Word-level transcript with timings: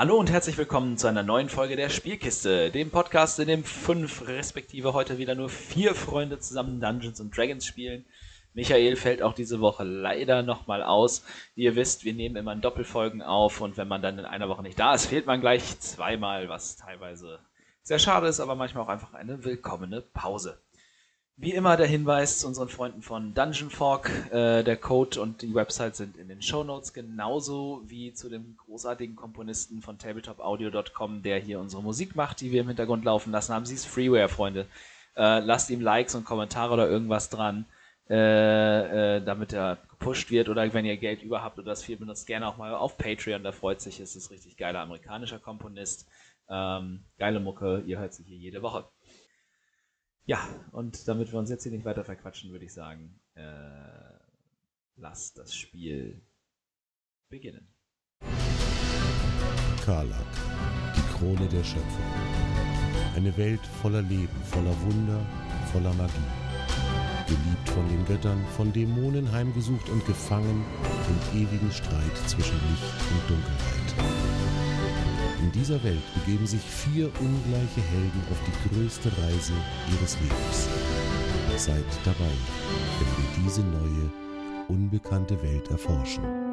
Hallo 0.00 0.16
und 0.16 0.30
herzlich 0.30 0.56
willkommen 0.56 0.96
zu 0.96 1.08
einer 1.08 1.22
neuen 1.22 1.50
Folge 1.50 1.76
der 1.76 1.90
Spielkiste, 1.90 2.70
dem 2.70 2.90
Podcast, 2.90 3.38
in 3.38 3.48
dem 3.48 3.64
fünf, 3.64 4.26
respektive 4.26 4.94
heute 4.94 5.18
wieder 5.18 5.34
nur 5.34 5.50
vier 5.50 5.94
Freunde 5.94 6.38
zusammen 6.38 6.80
Dungeons 6.80 7.20
and 7.20 7.36
Dragons 7.36 7.66
spielen. 7.66 8.06
Michael 8.54 8.96
fällt 8.96 9.22
auch 9.22 9.34
diese 9.34 9.60
Woche 9.60 9.84
leider 9.84 10.42
nochmal 10.42 10.82
aus. 10.82 11.22
Wie 11.54 11.64
ihr 11.64 11.76
wisst, 11.76 12.06
wir 12.06 12.14
nehmen 12.14 12.36
immer 12.36 12.56
Doppelfolgen 12.56 13.20
auf 13.20 13.60
und 13.60 13.76
wenn 13.76 13.88
man 13.88 14.00
dann 14.00 14.18
in 14.18 14.24
einer 14.24 14.48
Woche 14.48 14.62
nicht 14.62 14.78
da 14.78 14.94
ist, 14.94 15.04
fehlt 15.04 15.26
man 15.26 15.42
gleich 15.42 15.78
zweimal, 15.80 16.48
was 16.48 16.76
teilweise 16.76 17.38
sehr 17.82 17.98
schade 17.98 18.26
ist, 18.26 18.40
aber 18.40 18.54
manchmal 18.54 18.84
auch 18.84 18.88
einfach 18.88 19.12
eine 19.12 19.44
willkommene 19.44 20.00
Pause. 20.00 20.62
Wie 21.42 21.54
immer 21.54 21.78
der 21.78 21.86
Hinweis 21.86 22.38
zu 22.38 22.48
unseren 22.48 22.68
Freunden 22.68 23.00
von 23.00 23.32
Dungeon 23.32 23.70
Fork. 23.70 24.10
Äh, 24.30 24.62
der 24.62 24.76
Code 24.76 25.22
und 25.22 25.40
die 25.40 25.54
Website 25.54 25.96
sind 25.96 26.18
in 26.18 26.28
den 26.28 26.42
Show 26.42 26.64
Notes, 26.64 26.92
genauso 26.92 27.80
wie 27.86 28.12
zu 28.12 28.28
dem 28.28 28.58
großartigen 28.58 29.16
Komponisten 29.16 29.80
von 29.80 29.96
tabletopaudio.com, 29.96 31.22
der 31.22 31.38
hier 31.38 31.58
unsere 31.58 31.82
Musik 31.82 32.14
macht, 32.14 32.42
die 32.42 32.52
wir 32.52 32.60
im 32.60 32.66
Hintergrund 32.66 33.06
laufen 33.06 33.32
lassen 33.32 33.54
haben. 33.54 33.64
Sie 33.64 33.72
ist 33.72 33.86
Freeware, 33.86 34.28
Freunde. 34.28 34.66
Äh, 35.16 35.38
lasst 35.38 35.70
ihm 35.70 35.80
Likes 35.80 36.14
und 36.14 36.26
Kommentare 36.26 36.74
oder 36.74 36.90
irgendwas 36.90 37.30
dran, 37.30 37.64
äh, 38.10 39.16
äh, 39.16 39.24
damit 39.24 39.54
er 39.54 39.78
gepusht 39.88 40.30
wird. 40.30 40.50
Oder 40.50 40.70
wenn 40.74 40.84
ihr 40.84 40.98
Geld 40.98 41.22
über 41.22 41.42
habt 41.42 41.58
oder 41.58 41.70
das 41.70 41.82
viel 41.82 41.96
benutzt, 41.96 42.26
gerne 42.26 42.48
auch 42.48 42.58
mal 42.58 42.74
auf 42.74 42.98
Patreon. 42.98 43.42
Da 43.42 43.52
freut 43.52 43.80
sich, 43.80 43.98
es 43.98 44.14
ist 44.14 44.30
richtig 44.30 44.58
geiler 44.58 44.80
amerikanischer 44.80 45.38
Komponist. 45.38 46.06
Ähm, 46.50 47.04
geile 47.18 47.40
Mucke, 47.40 47.82
ihr 47.86 47.98
hört 47.98 48.12
sie 48.12 48.24
hier 48.24 48.36
jede 48.36 48.60
Woche. 48.60 48.84
Ja, 50.30 50.48
und 50.70 51.08
damit 51.08 51.32
wir 51.32 51.40
uns 51.40 51.50
jetzt 51.50 51.64
hier 51.64 51.72
nicht 51.72 51.84
weiter 51.84 52.04
verquatschen, 52.04 52.52
würde 52.52 52.64
ich 52.64 52.72
sagen, 52.72 53.18
äh, 53.34 53.42
lasst 54.94 55.36
das 55.38 55.52
Spiel 55.52 56.22
beginnen. 57.28 57.66
Karlak, 59.84 60.32
die 60.94 61.18
Krone 61.18 61.48
der 61.48 61.64
Schöpfung. 61.64 62.04
Eine 63.16 63.36
Welt 63.36 63.66
voller 63.82 64.02
Leben, 64.02 64.28
voller 64.44 64.80
Wunder, 64.82 65.26
voller 65.72 65.92
Magie. 65.94 66.14
Geliebt 67.26 67.68
von 67.70 67.88
den 67.88 68.04
Göttern, 68.04 68.46
von 68.56 68.72
Dämonen 68.72 69.32
heimgesucht 69.32 69.88
und 69.88 70.06
gefangen 70.06 70.64
im 71.08 71.42
ewigen 71.42 71.72
Streit 71.72 72.16
zwischen 72.28 72.54
Licht 72.54 72.94
und 73.10 73.30
Dunkelheit. 73.30 73.89
In 75.60 75.66
dieser 75.66 75.84
Welt 75.84 76.00
begeben 76.14 76.46
sich 76.46 76.62
vier 76.62 77.10
ungleiche 77.20 77.82
Helden 77.82 78.22
auf 78.30 78.38
die 78.46 78.74
größte 78.74 79.10
Reise 79.22 79.52
ihres 79.92 80.16
Lebens. 80.18 80.68
Seid 81.58 81.84
dabei, 82.02 82.32
wenn 82.98 83.08
wir 83.18 83.44
diese 83.44 83.60
neue, 83.60 84.10
unbekannte 84.68 85.36
Welt 85.42 85.70
erforschen. 85.70 86.49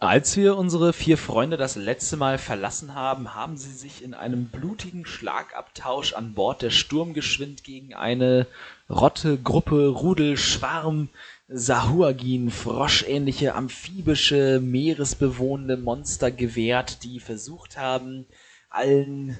Als 0.00 0.36
wir 0.36 0.56
unsere 0.56 0.92
vier 0.92 1.18
Freunde 1.18 1.56
das 1.56 1.74
letzte 1.74 2.16
Mal 2.16 2.38
verlassen 2.38 2.94
haben, 2.94 3.34
haben 3.34 3.56
sie 3.56 3.72
sich 3.72 4.04
in 4.04 4.14
einem 4.14 4.46
blutigen 4.46 5.04
Schlagabtausch 5.04 6.12
an 6.12 6.34
Bord 6.34 6.62
der 6.62 6.70
Sturmgeschwind 6.70 7.64
gegen 7.64 7.94
eine 7.94 8.46
Rotte, 8.88 9.36
Gruppe, 9.38 9.88
Rudel, 9.88 10.36
Schwarm, 10.36 11.08
Sahuagin, 11.48 12.52
froschähnliche, 12.52 13.56
amphibische, 13.56 14.60
meeresbewohnende 14.62 15.76
Monster 15.76 16.30
gewehrt, 16.30 17.02
die 17.02 17.18
versucht 17.18 17.76
haben, 17.76 18.26
allen 18.70 19.36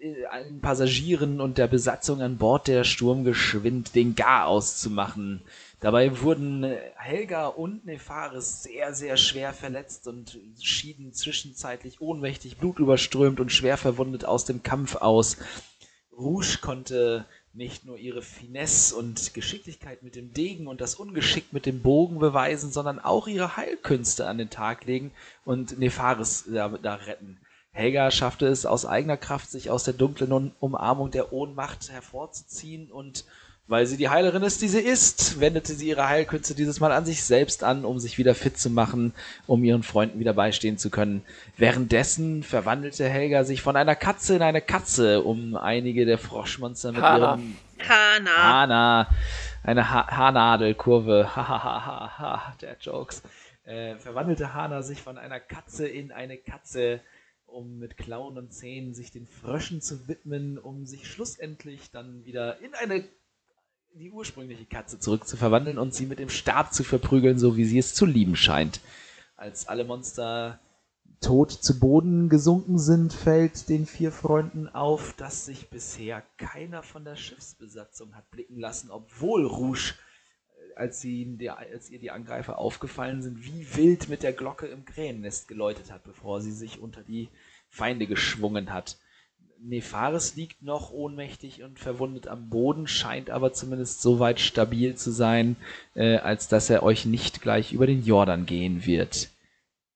äh, 0.00 0.24
allen 0.30 0.62
Passagieren 0.62 1.42
und 1.42 1.58
der 1.58 1.66
Besatzung 1.66 2.22
an 2.22 2.38
Bord 2.38 2.68
der 2.68 2.84
Sturmgeschwind 2.84 3.94
den 3.94 4.14
Garaus 4.14 4.78
zu 4.78 4.88
machen. 4.88 5.42
Dabei 5.80 6.20
wurden 6.20 6.62
Helga 6.96 7.46
und 7.46 7.86
Nefaris 7.86 8.64
sehr, 8.64 8.92
sehr 8.94 9.16
schwer 9.16 9.54
verletzt 9.54 10.06
und 10.06 10.38
schieden 10.60 11.14
zwischenzeitlich 11.14 12.02
ohnmächtig, 12.02 12.58
blutüberströmt 12.58 13.40
und 13.40 13.50
schwer 13.50 13.78
verwundet 13.78 14.26
aus 14.26 14.44
dem 14.44 14.62
Kampf 14.62 14.96
aus. 14.96 15.38
Rouge 16.12 16.58
konnte 16.60 17.24
nicht 17.54 17.86
nur 17.86 17.96
ihre 17.96 18.20
Finesse 18.20 18.94
und 18.94 19.32
Geschicklichkeit 19.32 20.02
mit 20.02 20.16
dem 20.16 20.34
Degen 20.34 20.66
und 20.66 20.82
das 20.82 20.96
Ungeschick 20.96 21.52
mit 21.54 21.64
dem 21.64 21.80
Bogen 21.80 22.18
beweisen, 22.18 22.70
sondern 22.70 22.98
auch 22.98 23.26
ihre 23.26 23.56
Heilkünste 23.56 24.26
an 24.26 24.36
den 24.36 24.50
Tag 24.50 24.84
legen 24.84 25.12
und 25.46 25.78
Nefaris 25.78 26.44
da, 26.46 26.68
da 26.68 26.94
retten. 26.96 27.38
Helga 27.72 28.10
schaffte 28.10 28.46
es 28.46 28.66
aus 28.66 28.84
eigener 28.84 29.16
Kraft, 29.16 29.50
sich 29.50 29.70
aus 29.70 29.84
der 29.84 29.94
dunklen 29.94 30.52
Umarmung 30.60 31.10
der 31.10 31.32
Ohnmacht 31.32 31.90
hervorzuziehen 31.90 32.90
und 32.90 33.24
weil 33.70 33.86
sie 33.86 33.96
die 33.96 34.08
Heilerin 34.08 34.42
ist, 34.42 34.62
die 34.62 34.68
sie 34.68 34.80
ist, 34.80 35.38
wendete 35.38 35.74
sie 35.74 35.86
ihre 35.86 36.08
Heilkünste 36.08 36.56
dieses 36.56 36.80
Mal 36.80 36.90
an 36.90 37.04
sich 37.04 37.22
selbst 37.22 37.62
an, 37.62 37.84
um 37.84 38.00
sich 38.00 38.18
wieder 38.18 38.34
fit 38.34 38.58
zu 38.58 38.68
machen, 38.68 39.14
um 39.46 39.62
ihren 39.62 39.84
Freunden 39.84 40.18
wieder 40.18 40.32
beistehen 40.32 40.76
zu 40.76 40.90
können. 40.90 41.22
Währenddessen 41.56 42.42
verwandelte 42.42 43.08
Helga 43.08 43.44
sich 43.44 43.62
von 43.62 43.76
einer 43.76 43.94
Katze 43.94 44.34
in 44.34 44.42
eine 44.42 44.60
Katze, 44.60 45.22
um 45.22 45.54
einige 45.54 46.04
der 46.04 46.18
Froschmonster 46.18 46.90
mit 46.90 47.00
Hana. 47.00 47.34
ihrem 47.34 47.56
Hana. 47.88 48.42
Hana, 48.42 49.06
eine 49.62 49.88
ha 49.88 50.16
Haarnadelkurve, 50.16 51.30
hahaha, 51.36 52.54
der 52.60 52.76
Jokes, 52.80 53.22
äh, 53.62 53.94
verwandelte 53.98 54.52
Hana 54.52 54.82
sich 54.82 55.00
von 55.00 55.16
einer 55.16 55.38
Katze 55.38 55.86
in 55.86 56.10
eine 56.10 56.38
Katze, 56.38 57.02
um 57.46 57.78
mit 57.78 57.96
Klauen 57.96 58.36
und 58.36 58.52
Zähnen 58.52 58.94
sich 58.94 59.12
den 59.12 59.28
Fröschen 59.28 59.80
zu 59.80 60.08
widmen, 60.08 60.58
um 60.58 60.86
sich 60.86 61.06
schlussendlich 61.06 61.92
dann 61.92 62.24
wieder 62.24 62.58
in 62.60 62.74
eine 62.74 63.04
die 63.94 64.10
ursprüngliche 64.10 64.66
Katze 64.66 64.98
zurückzuverwandeln 64.98 65.78
und 65.78 65.94
sie 65.94 66.06
mit 66.06 66.18
dem 66.18 66.30
Stab 66.30 66.72
zu 66.72 66.84
verprügeln, 66.84 67.38
so 67.38 67.56
wie 67.56 67.64
sie 67.64 67.78
es 67.78 67.94
zu 67.94 68.06
lieben 68.06 68.36
scheint. 68.36 68.80
Als 69.36 69.68
alle 69.68 69.84
Monster 69.84 70.60
tot 71.20 71.50
zu 71.52 71.78
Boden 71.78 72.28
gesunken 72.28 72.78
sind, 72.78 73.12
fällt 73.12 73.68
den 73.68 73.86
vier 73.86 74.10
Freunden 74.10 74.68
auf, 74.68 75.12
dass 75.14 75.44
sich 75.44 75.68
bisher 75.68 76.22
keiner 76.38 76.82
von 76.82 77.04
der 77.04 77.16
Schiffsbesatzung 77.16 78.14
hat 78.14 78.30
blicken 78.30 78.58
lassen, 78.58 78.90
obwohl 78.90 79.44
Rouge, 79.44 79.94
äh, 80.56 80.74
als, 80.76 81.00
sie, 81.00 81.38
als 81.50 81.90
ihr 81.90 81.98
die 81.98 82.10
Angreifer 82.10 82.58
aufgefallen 82.58 83.22
sind, 83.22 83.44
wie 83.44 83.76
wild 83.76 84.08
mit 84.08 84.22
der 84.22 84.32
Glocke 84.32 84.66
im 84.66 84.84
Krähennest 84.84 85.46
geläutet 85.46 85.92
hat, 85.92 86.04
bevor 86.04 86.40
sie 86.40 86.52
sich 86.52 86.80
unter 86.80 87.02
die 87.02 87.28
Feinde 87.68 88.06
geschwungen 88.06 88.72
hat. 88.72 88.96
Nefaris 89.62 90.36
liegt 90.36 90.62
noch 90.62 90.90
ohnmächtig 90.90 91.62
und 91.62 91.78
verwundet 91.78 92.28
am 92.28 92.48
Boden, 92.48 92.86
scheint 92.86 93.30
aber 93.30 93.52
zumindest 93.52 94.00
so 94.00 94.18
weit 94.18 94.40
stabil 94.40 94.94
zu 94.94 95.10
sein, 95.10 95.56
äh, 95.94 96.16
als 96.16 96.48
dass 96.48 96.70
er 96.70 96.82
euch 96.82 97.04
nicht 97.04 97.42
gleich 97.42 97.72
über 97.72 97.86
den 97.86 98.04
Jordan 98.04 98.46
gehen 98.46 98.86
wird. 98.86 99.28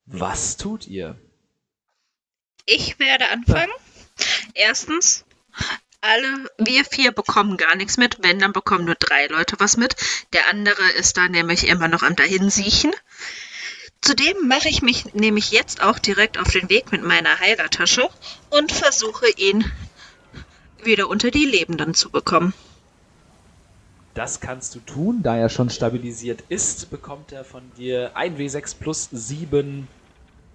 Was 0.06 0.56
tut 0.58 0.86
ihr? 0.86 1.16
Ich 2.66 2.98
werde 2.98 3.28
anfangen. 3.30 3.72
Erstens, 4.54 5.24
alle, 6.00 6.50
wir 6.58 6.84
vier 6.84 7.12
bekommen 7.12 7.56
gar 7.56 7.74
nichts 7.74 7.97
mit. 7.97 8.19
Wenn, 8.22 8.38
dann 8.38 8.53
bekommen 8.53 8.84
nur 8.84 8.97
drei 8.97 9.26
Leute 9.28 9.56
was 9.58 9.76
mit. 9.78 9.97
Der 10.34 10.48
andere 10.48 10.91
ist 10.98 11.16
da 11.16 11.28
nämlich 11.28 11.66
immer 11.69 11.88
noch 11.88 12.03
am 12.03 12.16
Dahinsiechen. 12.16 12.92
Zudem 14.04 14.48
mache 14.48 14.69
ich 14.69 14.82
mich 14.82 15.15
nämlich 15.15 15.50
jetzt 15.50 15.82
auch 15.82 15.98
direkt 15.98 16.37
auf 16.38 16.48
den 16.48 16.69
Weg 16.69 16.92
mit 16.92 17.03
meiner 17.03 17.41
Heilertasche 17.41 18.06
und 18.50 18.70
versuche 18.70 19.26
ihn 19.38 19.65
wieder 20.82 21.09
unter 21.09 21.31
die 21.31 21.47
Lebenden 21.47 21.94
zu 21.94 22.10
bekommen. 22.10 22.53
Das 24.12 24.41
kannst 24.41 24.75
du 24.75 24.81
tun, 24.81 25.22
da 25.22 25.38
er 25.38 25.48
schon 25.48 25.70
stabilisiert 25.70 26.44
ist, 26.50 26.91
bekommt 26.91 27.32
er 27.32 27.44
von 27.44 27.62
dir 27.78 28.15
1W6 28.15 28.76
plus 28.78 29.09
7 29.10 29.88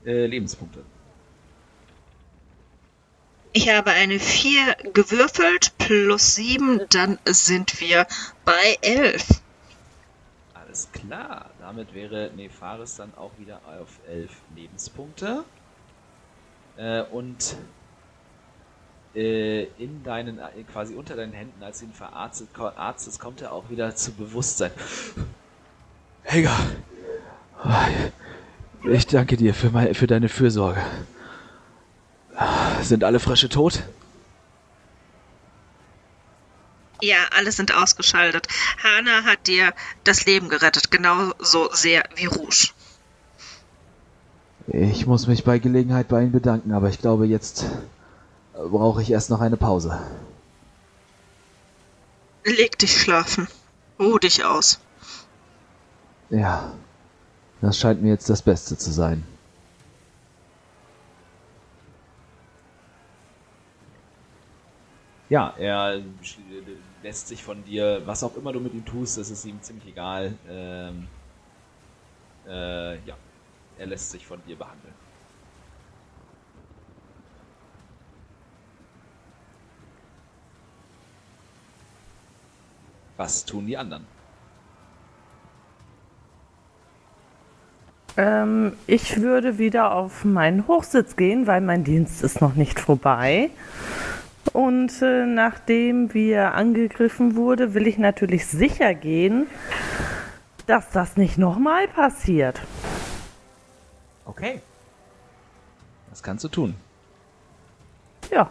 äh, 0.05 0.27
Lebenspunkte. 0.27 0.83
Ich 3.51 3.67
habe 3.69 3.89
eine 3.89 4.19
4 4.19 4.91
gewürfelt 4.93 5.75
plus 5.79 6.35
7, 6.35 6.81
dann 6.91 7.17
sind 7.25 7.81
wir 7.81 8.05
bei 8.45 8.77
11. 8.81 9.41
Alles 10.69 10.87
klar, 10.91 11.49
damit 11.59 11.95
wäre 11.95 12.29
Nefaris 12.35 12.95
dann 12.95 13.11
auch 13.17 13.31
wieder 13.39 13.59
auf 13.81 13.89
11 14.07 14.29
Lebenspunkte. 14.55 15.43
Äh, 16.77 17.01
und 17.05 17.55
äh, 19.15 19.63
in 19.63 20.03
deinen, 20.03 20.37
äh, 20.37 20.63
quasi 20.71 20.93
unter 20.93 21.15
deinen 21.15 21.33
Händen, 21.33 21.63
als 21.63 21.79
du 21.79 21.85
ihn 21.85 21.93
verarztet, 21.93 22.49
arztest, 22.55 23.19
kommt 23.19 23.41
er 23.41 23.51
auch 23.51 23.67
wieder 23.71 23.95
zu 23.95 24.11
Bewusstsein. 24.11 24.69
Helga, 26.21 26.55
ich 28.83 29.07
danke 29.07 29.37
dir 29.37 29.55
für, 29.55 29.71
mein, 29.71 29.95
für 29.95 30.05
deine 30.05 30.29
Fürsorge. 30.29 30.81
Sind 32.83 33.03
alle 33.03 33.19
Frösche 33.19 33.49
tot? 33.49 33.81
Ja, 37.01 37.17
alle 37.35 37.51
sind 37.51 37.73
ausgeschaltet. 37.73 38.47
Hana 38.83 39.23
hat 39.23 39.47
dir 39.47 39.73
das 40.03 40.25
Leben 40.25 40.49
gerettet, 40.49 40.91
genauso 40.91 41.69
sehr 41.71 42.03
wie 42.15 42.25
Rouge. 42.25 42.71
Ich 44.67 45.07
muss 45.07 45.27
mich 45.27 45.43
bei 45.43 45.59
Gelegenheit 45.59 46.09
bei 46.09 46.21
Ihnen 46.21 46.31
bedanken, 46.31 46.73
aber 46.73 46.89
ich 46.89 46.99
glaube, 46.99 47.25
jetzt 47.25 47.63
äh, 48.53 48.67
brauche 48.67 49.01
ich 49.01 49.11
erst 49.11 49.29
noch 49.29 49.41
eine 49.41 49.57
Pause. 49.57 49.99
Leg 52.43 52.77
dich 52.77 53.01
schlafen. 53.01 53.47
Ruh 53.99 54.19
dich 54.19 54.45
aus. 54.45 54.79
Ja, 56.29 56.71
das 57.61 57.79
scheint 57.79 58.01
mir 58.01 58.09
jetzt 58.09 58.29
das 58.29 58.41
Beste 58.41 58.77
zu 58.77 58.91
sein. 58.91 59.23
Ja, 65.29 65.53
er 65.57 66.01
lässt 67.03 67.27
sich 67.27 67.43
von 67.43 67.63
dir, 67.63 68.01
was 68.05 68.23
auch 68.23 68.35
immer 68.35 68.51
du 68.51 68.59
mit 68.59 68.73
ihm 68.73 68.85
tust, 68.85 69.17
das 69.17 69.29
ist 69.29 69.45
ihm 69.45 69.61
ziemlich 69.61 69.87
egal. 69.87 70.33
Ähm, 70.49 71.07
äh, 72.47 72.95
ja, 73.05 73.15
er 73.77 73.87
lässt 73.87 74.11
sich 74.11 74.25
von 74.25 74.41
dir 74.45 74.57
behandeln. 74.57 74.93
Was 83.17 83.43
tun 83.43 83.67
die 83.67 83.77
anderen? 83.77 84.05
Ähm, 88.15 88.73
ich 88.87 89.21
würde 89.21 89.57
wieder 89.57 89.93
auf 89.93 90.25
meinen 90.25 90.67
Hochsitz 90.67 91.15
gehen, 91.15 91.45
weil 91.47 91.61
mein 91.61 91.83
Dienst 91.83 92.23
ist 92.23 92.41
noch 92.41 92.55
nicht 92.55 92.79
vorbei. 92.79 93.49
Und 94.53 95.01
äh, 95.01 95.25
nachdem 95.25 96.13
wir 96.13 96.53
angegriffen 96.53 97.35
wurde, 97.35 97.73
will 97.73 97.87
ich 97.87 97.97
natürlich 97.97 98.47
sicher 98.47 98.93
gehen, 98.93 99.47
dass 100.65 100.89
das 100.91 101.17
nicht 101.17 101.37
nochmal 101.37 101.87
passiert. 101.87 102.61
Okay. 104.25 104.61
Was 106.09 106.23
kannst 106.23 106.43
du 106.43 106.47
tun? 106.47 106.75
Ja. 108.31 108.49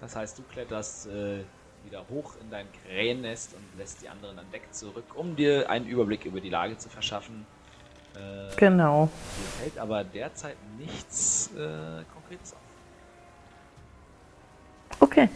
Das 0.00 0.14
heißt, 0.14 0.38
du 0.38 0.42
kletterst 0.42 1.06
äh, 1.06 1.42
wieder 1.84 2.04
hoch 2.08 2.34
in 2.40 2.50
dein 2.50 2.66
Krähennest 2.84 3.54
und 3.54 3.78
lässt 3.78 4.02
die 4.02 4.08
anderen 4.08 4.38
an 4.38 4.46
Deck 4.52 4.72
zurück, 4.72 5.04
um 5.14 5.36
dir 5.36 5.70
einen 5.70 5.86
Überblick 5.86 6.24
über 6.24 6.40
die 6.40 6.50
Lage 6.50 6.76
zu 6.76 6.88
verschaffen. 6.88 7.46
Äh, 8.14 8.54
genau. 8.56 9.08
Dir 9.36 9.62
fällt 9.62 9.78
aber 9.78 10.04
derzeit 10.04 10.56
nichts 10.78 11.50
äh, 11.54 12.02
Konkretes 12.12 12.52
auf. 12.52 12.65
Okay. 15.00 15.28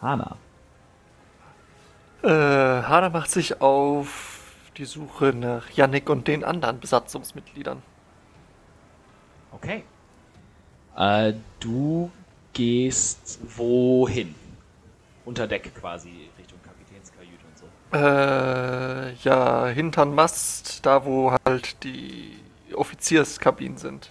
Hana. 0.00 0.36
Äh, 2.22 2.28
Hana 2.28 3.08
macht 3.10 3.30
sich 3.30 3.60
auf 3.60 4.42
die 4.76 4.84
Suche 4.84 5.32
nach 5.32 5.70
Yannick 5.70 6.10
und 6.10 6.28
den 6.28 6.44
anderen 6.44 6.80
Besatzungsmitgliedern. 6.80 7.82
Okay. 9.52 9.84
Äh, 10.96 11.34
du 11.60 12.10
gehst 12.52 13.38
wohin? 13.56 14.34
Unter 15.24 15.46
Deck 15.46 15.74
quasi, 15.74 16.28
Richtung 16.38 16.58
Kapitänskajüte 16.62 17.44
und 17.46 17.58
so. 17.58 17.96
Äh, 17.96 19.14
ja, 19.22 19.66
hintern 19.68 20.14
Mast, 20.14 20.84
da 20.84 21.04
wo 21.04 21.32
halt 21.46 21.82
die 21.82 22.43
Offizierskabinen 22.72 23.76
sind. 23.76 24.10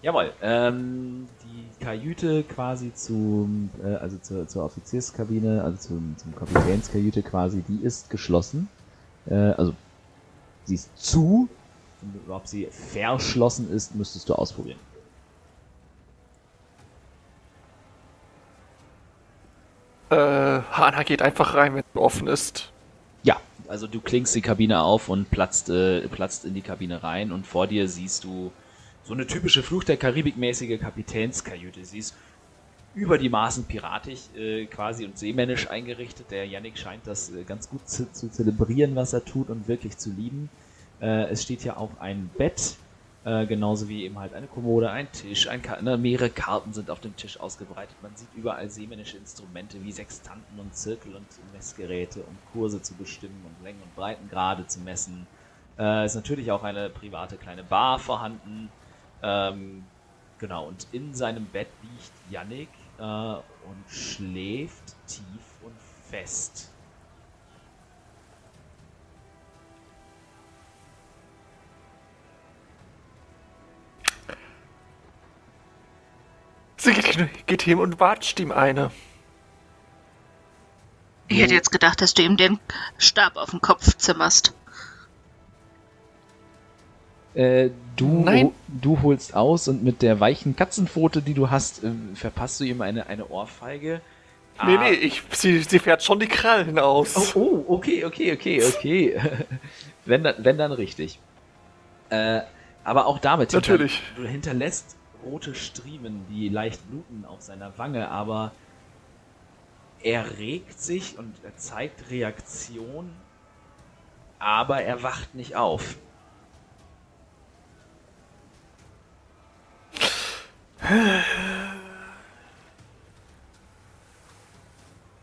Jawohl, 0.00 0.32
ähm, 0.42 1.26
die 1.42 1.84
Kajüte 1.84 2.44
quasi 2.44 2.94
zum, 2.94 3.70
äh, 3.82 3.94
also 3.96 4.16
zur, 4.18 4.46
zur 4.46 4.64
Offizierskabine, 4.64 5.64
also 5.64 5.88
zum, 5.88 6.16
zum 6.16 6.36
Kapitänskajüte 6.36 7.22
quasi, 7.22 7.62
die 7.66 7.82
ist 7.82 8.08
geschlossen. 8.08 8.68
Äh, 9.26 9.34
also, 9.34 9.74
sie 10.64 10.74
ist 10.74 10.96
zu. 10.96 11.48
Ob 12.28 12.46
sie 12.46 12.68
verschlossen 12.70 13.72
ist, 13.72 13.96
müsstest 13.96 14.28
du 14.28 14.34
ausprobieren. 14.34 14.78
Äh, 20.10 20.16
Hana 20.16 21.02
geht 21.02 21.22
einfach 21.22 21.54
rein, 21.54 21.74
wenn 21.74 21.82
sie 21.92 22.00
offen 22.00 22.28
ist. 22.28 22.72
Also 23.68 23.86
du 23.86 24.00
klingst 24.00 24.34
die 24.34 24.40
Kabine 24.40 24.80
auf 24.80 25.08
und 25.10 25.30
platzt, 25.30 25.68
äh, 25.68 26.08
platzt 26.08 26.46
in 26.46 26.54
die 26.54 26.62
Kabine 26.62 27.02
rein 27.02 27.30
und 27.32 27.46
vor 27.46 27.66
dir 27.66 27.86
siehst 27.86 28.24
du 28.24 28.50
so 29.04 29.12
eine 29.12 29.26
typische 29.26 29.62
Fluch 29.62 29.84
der 29.84 29.98
Karibik-mäßige 29.98 30.80
Kapitänskajüte. 30.80 31.84
Sie 31.84 31.98
ist 31.98 32.14
über 32.94 33.18
die 33.18 33.28
Maßen 33.28 33.64
piratisch 33.64 34.20
äh, 34.36 34.64
quasi 34.66 35.04
und 35.04 35.18
seemännisch 35.18 35.68
eingerichtet. 35.68 36.30
Der 36.30 36.46
Yannick 36.46 36.78
scheint 36.78 37.06
das 37.06 37.30
äh, 37.30 37.44
ganz 37.44 37.68
gut 37.68 37.88
zu, 37.88 38.10
zu, 38.10 38.30
zelebrieren, 38.30 38.96
was 38.96 39.12
er 39.12 39.24
tut 39.24 39.50
und 39.50 39.68
wirklich 39.68 39.98
zu 39.98 40.10
lieben. 40.10 40.48
Äh, 41.00 41.30
es 41.30 41.42
steht 41.42 41.60
hier 41.60 41.78
auch 41.78 42.00
ein 42.00 42.30
Bett 42.38 42.76
äh, 43.28 43.44
genauso 43.44 43.90
wie 43.90 44.04
eben 44.04 44.18
halt 44.18 44.32
eine 44.32 44.46
Kommode, 44.46 44.90
ein 44.90 45.12
Tisch, 45.12 45.48
ein 45.48 45.60
Ka 45.60 45.82
ne, 45.82 45.98
mehrere 45.98 46.30
Karten 46.30 46.72
sind 46.72 46.88
auf 46.88 47.00
dem 47.00 47.14
Tisch 47.14 47.38
ausgebreitet. 47.38 47.94
Man 48.00 48.16
sieht 48.16 48.32
überall 48.32 48.70
seemännische 48.70 49.18
Instrumente 49.18 49.84
wie 49.84 49.92
Sextanten 49.92 50.58
und 50.58 50.74
Zirkel 50.74 51.14
und 51.14 51.26
Messgeräte, 51.52 52.22
um 52.22 52.38
Kurse 52.52 52.80
zu 52.80 52.94
bestimmen 52.94 53.44
und 53.44 53.62
Längen 53.62 53.82
und 53.82 53.94
Breitengrade 53.94 54.66
zu 54.66 54.80
messen. 54.80 55.26
Äh, 55.78 56.06
ist 56.06 56.14
natürlich 56.14 56.50
auch 56.50 56.62
eine 56.64 56.88
private 56.88 57.36
kleine 57.36 57.64
Bar 57.64 57.98
vorhanden. 57.98 58.70
Ähm, 59.22 59.84
genau, 60.38 60.66
und 60.66 60.86
in 60.92 61.12
seinem 61.12 61.44
Bett 61.44 61.68
liegt 61.82 62.12
Yannick 62.30 62.70
äh, 62.98 63.02
und 63.02 63.84
schläft 63.90 64.96
tief 65.06 65.60
und 65.60 65.76
fest. 66.08 66.70
Sie 76.94 77.28
geht, 77.46 77.62
hin 77.62 77.78
und 77.78 78.00
watscht 78.00 78.40
ihm 78.40 78.52
eine. 78.52 78.90
Ich 81.28 81.40
hätte 81.40 81.54
jetzt 81.54 81.70
gedacht, 81.70 82.00
dass 82.00 82.14
du 82.14 82.22
ihm 82.22 82.36
den 82.36 82.58
Stab 82.96 83.36
auf 83.36 83.50
den 83.50 83.60
Kopf 83.60 83.96
zimmerst. 83.96 84.54
Äh, 87.34 87.70
du, 87.96 88.24
Nein. 88.24 88.52
du 88.68 89.02
holst 89.02 89.34
aus 89.34 89.68
und 89.68 89.84
mit 89.84 90.00
der 90.02 90.18
weichen 90.18 90.56
Katzenpfote, 90.56 91.20
die 91.20 91.34
du 91.34 91.50
hast, 91.50 91.84
äh, 91.84 91.92
verpasst 92.14 92.60
du 92.60 92.64
ihm 92.64 92.80
eine, 92.80 93.06
eine 93.06 93.28
Ohrfeige. 93.28 94.00
Nee, 94.64 94.76
Ah, 94.76 94.80
nee, 94.88 94.92
ich, 94.92 95.22
sie, 95.30 95.60
sie 95.60 95.78
fährt 95.78 96.02
schon 96.02 96.18
die 96.18 96.26
Krallen 96.26 96.78
aus. 96.78 97.36
Oh, 97.36 97.64
oh, 97.68 97.74
okay, 97.74 98.04
okay, 98.04 98.32
okay, 98.32 98.64
okay. 98.64 99.20
wenn, 100.04 100.24
dann, 100.24 100.34
wenn 100.38 100.58
dann 100.58 100.72
richtig. 100.72 101.20
Äh, 102.10 102.40
aber 102.82 103.06
auch 103.06 103.18
damit 103.18 103.52
Natürlich. 103.52 103.98
Hinter, 103.98 104.22
du 104.22 104.28
hinterlässt 104.28 104.97
rote 105.24 105.54
Striemen, 105.54 106.26
die 106.28 106.48
leicht 106.48 106.88
bluten 106.88 107.24
auf 107.24 107.40
seiner 107.40 107.76
Wange, 107.78 108.10
aber 108.10 108.52
er 110.00 110.38
regt 110.38 110.80
sich 110.80 111.18
und 111.18 111.34
er 111.42 111.56
zeigt 111.56 112.10
Reaktion, 112.10 113.10
aber 114.38 114.82
er 114.82 115.02
wacht 115.02 115.34
nicht 115.34 115.56
auf. 115.56 115.96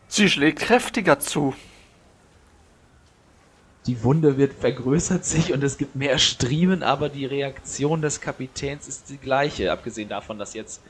Sie 0.08 0.28
schlägt 0.28 0.60
kräftiger 0.60 1.18
zu. 1.18 1.54
Die 3.86 4.02
Wunde 4.02 4.36
wird 4.36 4.52
vergrößert 4.52 5.24
sich 5.24 5.52
und 5.52 5.62
es 5.62 5.78
gibt 5.78 5.94
mehr 5.94 6.18
Striemen, 6.18 6.82
aber 6.82 7.08
die 7.08 7.24
Reaktion 7.24 8.02
des 8.02 8.20
Kapitäns 8.20 8.88
ist 8.88 9.10
die 9.10 9.16
gleiche, 9.16 9.70
abgesehen 9.70 10.08
davon, 10.08 10.38
dass 10.38 10.54
jetzt 10.54 10.82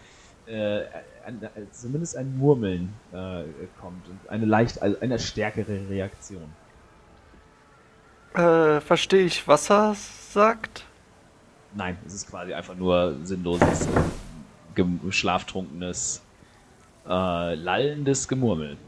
äh, 0.46 0.82
ein, 1.26 1.40
zumindest 1.72 2.16
ein 2.16 2.38
Murmeln 2.38 2.94
äh, 3.12 3.42
kommt 3.80 4.08
und 4.08 4.18
eine 4.30 4.46
leicht, 4.46 4.80
also 4.80 4.98
eine 5.00 5.18
stärkere 5.18 5.88
Reaktion. 5.90 6.44
Äh, 8.34 8.80
verstehe 8.80 9.24
ich, 9.24 9.46
was 9.46 9.70
er 9.70 9.94
sagt? 10.30 10.84
Nein, 11.74 11.98
es 12.06 12.14
ist 12.14 12.30
quasi 12.30 12.54
einfach 12.54 12.74
nur 12.74 13.16
sinnloses, 13.24 13.88
schlaftrunkenes, 15.10 16.22
äh, 17.06 17.54
lallendes 17.54 18.26
Gemurmel. 18.26 18.78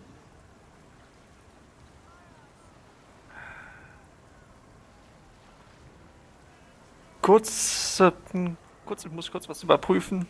Kurz, 7.28 8.00
äh, 8.00 8.10
kurz, 8.86 9.04
ich 9.04 9.12
muss 9.12 9.30
kurz 9.30 9.46
was 9.50 9.62
überprüfen. 9.62 10.26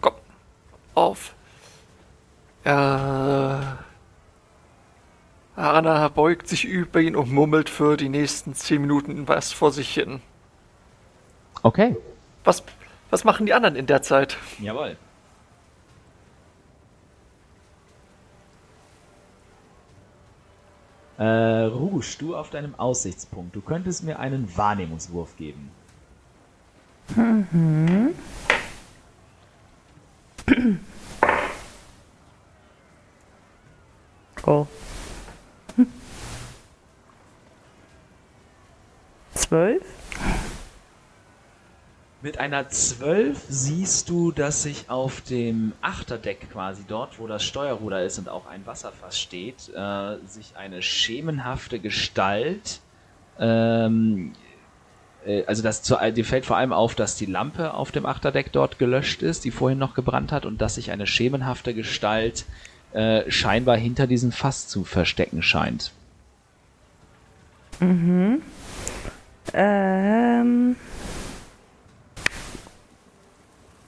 Komm, 0.00 0.14
auf. 0.96 1.36
Er. 2.64 3.78
Arana 5.54 6.08
beugt 6.08 6.48
sich 6.48 6.64
über 6.64 7.00
ihn 7.00 7.14
und 7.14 7.30
murmelt 7.30 7.70
für 7.70 7.96
die 7.96 8.08
nächsten 8.08 8.54
zehn 8.54 8.80
Minuten 8.80 9.28
was 9.28 9.52
vor 9.52 9.70
sich 9.70 9.94
hin. 9.94 10.20
Okay. 11.62 11.96
Was, 12.44 12.62
was 13.10 13.24
machen 13.24 13.46
die 13.46 13.54
anderen 13.54 13.76
in 13.76 13.86
der 13.86 14.02
Zeit? 14.02 14.36
Jawohl. 14.60 14.96
Äh, 21.18 21.24
Rouge, 21.24 22.16
du 22.20 22.36
auf 22.36 22.50
deinem 22.50 22.76
Aussichtspunkt. 22.76 23.56
Du 23.56 23.60
könntest 23.60 24.04
mir 24.04 24.20
einen 24.20 24.56
Wahrnehmungswurf 24.56 25.36
geben. 25.36 25.70
Mhm. 27.16 28.14
Einer 42.48 42.70
12 42.70 43.44
siehst 43.50 44.08
du, 44.08 44.32
dass 44.32 44.62
sich 44.62 44.88
auf 44.88 45.20
dem 45.20 45.74
Achterdeck 45.82 46.50
quasi 46.50 46.82
dort, 46.88 47.18
wo 47.18 47.26
das 47.26 47.44
Steuerruder 47.44 48.02
ist 48.02 48.18
und 48.18 48.30
auch 48.30 48.46
ein 48.46 48.64
Wasserfass 48.64 49.20
steht, 49.20 49.70
äh, 49.74 50.16
sich 50.26 50.56
eine 50.56 50.80
schemenhafte 50.80 51.78
Gestalt, 51.78 52.80
ähm, 53.38 54.32
äh, 55.26 55.44
also 55.44 55.62
das 55.62 55.82
zu, 55.82 55.96
dir 56.10 56.24
fällt 56.24 56.46
vor 56.46 56.56
allem 56.56 56.72
auf, 56.72 56.94
dass 56.94 57.16
die 57.16 57.26
Lampe 57.26 57.74
auf 57.74 57.92
dem 57.92 58.06
Achterdeck 58.06 58.50
dort 58.52 58.78
gelöscht 58.78 59.20
ist, 59.20 59.44
die 59.44 59.50
vorhin 59.50 59.78
noch 59.78 59.92
gebrannt 59.92 60.32
hat 60.32 60.46
und 60.46 60.62
dass 60.62 60.76
sich 60.76 60.90
eine 60.90 61.06
schemenhafte 61.06 61.74
Gestalt 61.74 62.46
äh, 62.94 63.30
scheinbar 63.30 63.76
hinter 63.76 64.06
diesem 64.06 64.32
Fass 64.32 64.68
zu 64.68 64.84
verstecken 64.84 65.42
scheint. 65.42 65.92
Ähm. 69.52 70.76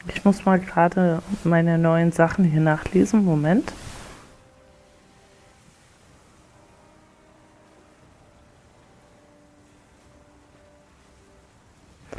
Ich 0.07 0.25
muss 0.25 0.45
mal 0.45 0.59
gerade 0.59 1.23
meine 1.45 1.78
neuen 1.78 2.12
Sachen 2.12 2.45
hier 2.45 2.61
nachlesen. 2.61 3.25
Moment. 3.25 3.73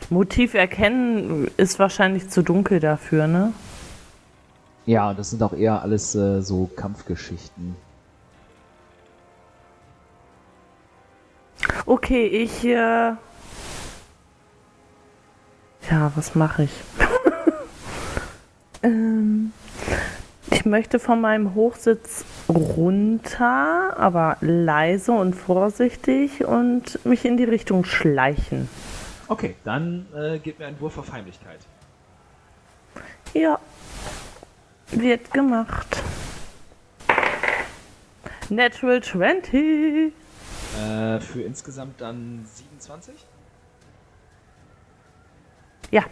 Motiv 0.09 0.53
erkennen 0.53 1.49
ist 1.55 1.79
wahrscheinlich 1.79 2.29
zu 2.29 2.41
dunkel 2.41 2.81
dafür, 2.81 3.27
ne? 3.27 3.53
Ja, 4.85 5.09
und 5.09 5.19
das 5.19 5.29
sind 5.29 5.41
auch 5.41 5.53
eher 5.53 5.81
alles 5.81 6.15
äh, 6.15 6.41
so 6.41 6.69
Kampfgeschichten. 6.75 7.75
Okay, 11.85 12.25
ich. 12.25 12.65
Äh 12.65 13.13
ja, 15.89 16.11
was 16.15 16.35
mache 16.35 16.63
ich? 16.63 16.71
Ähm, 18.83 19.53
ich 20.49 20.65
möchte 20.65 20.99
von 20.99 21.21
meinem 21.21 21.55
Hochsitz 21.55 22.25
runter, 22.49 23.95
aber 23.97 24.37
leise 24.41 25.11
und 25.11 25.33
vorsichtig 25.33 26.45
und 26.45 27.03
mich 27.05 27.25
in 27.25 27.37
die 27.37 27.45
Richtung 27.45 27.85
schleichen. 27.85 28.69
Okay, 29.27 29.55
dann 29.63 30.07
äh, 30.15 30.39
gib 30.39 30.59
mir 30.59 30.67
einen 30.67 30.79
Wurf 30.79 30.97
auf 30.97 31.11
Heimlichkeit. 31.11 31.59
Ja, 33.33 33.59
wird 34.91 35.31
gemacht. 35.31 36.03
Natural 38.49 39.01
20. 39.01 39.53
Äh, 39.53 41.19
für 41.21 41.41
insgesamt 41.41 42.01
dann 42.01 42.45
27? 42.53 43.15
Ja, 45.91 46.03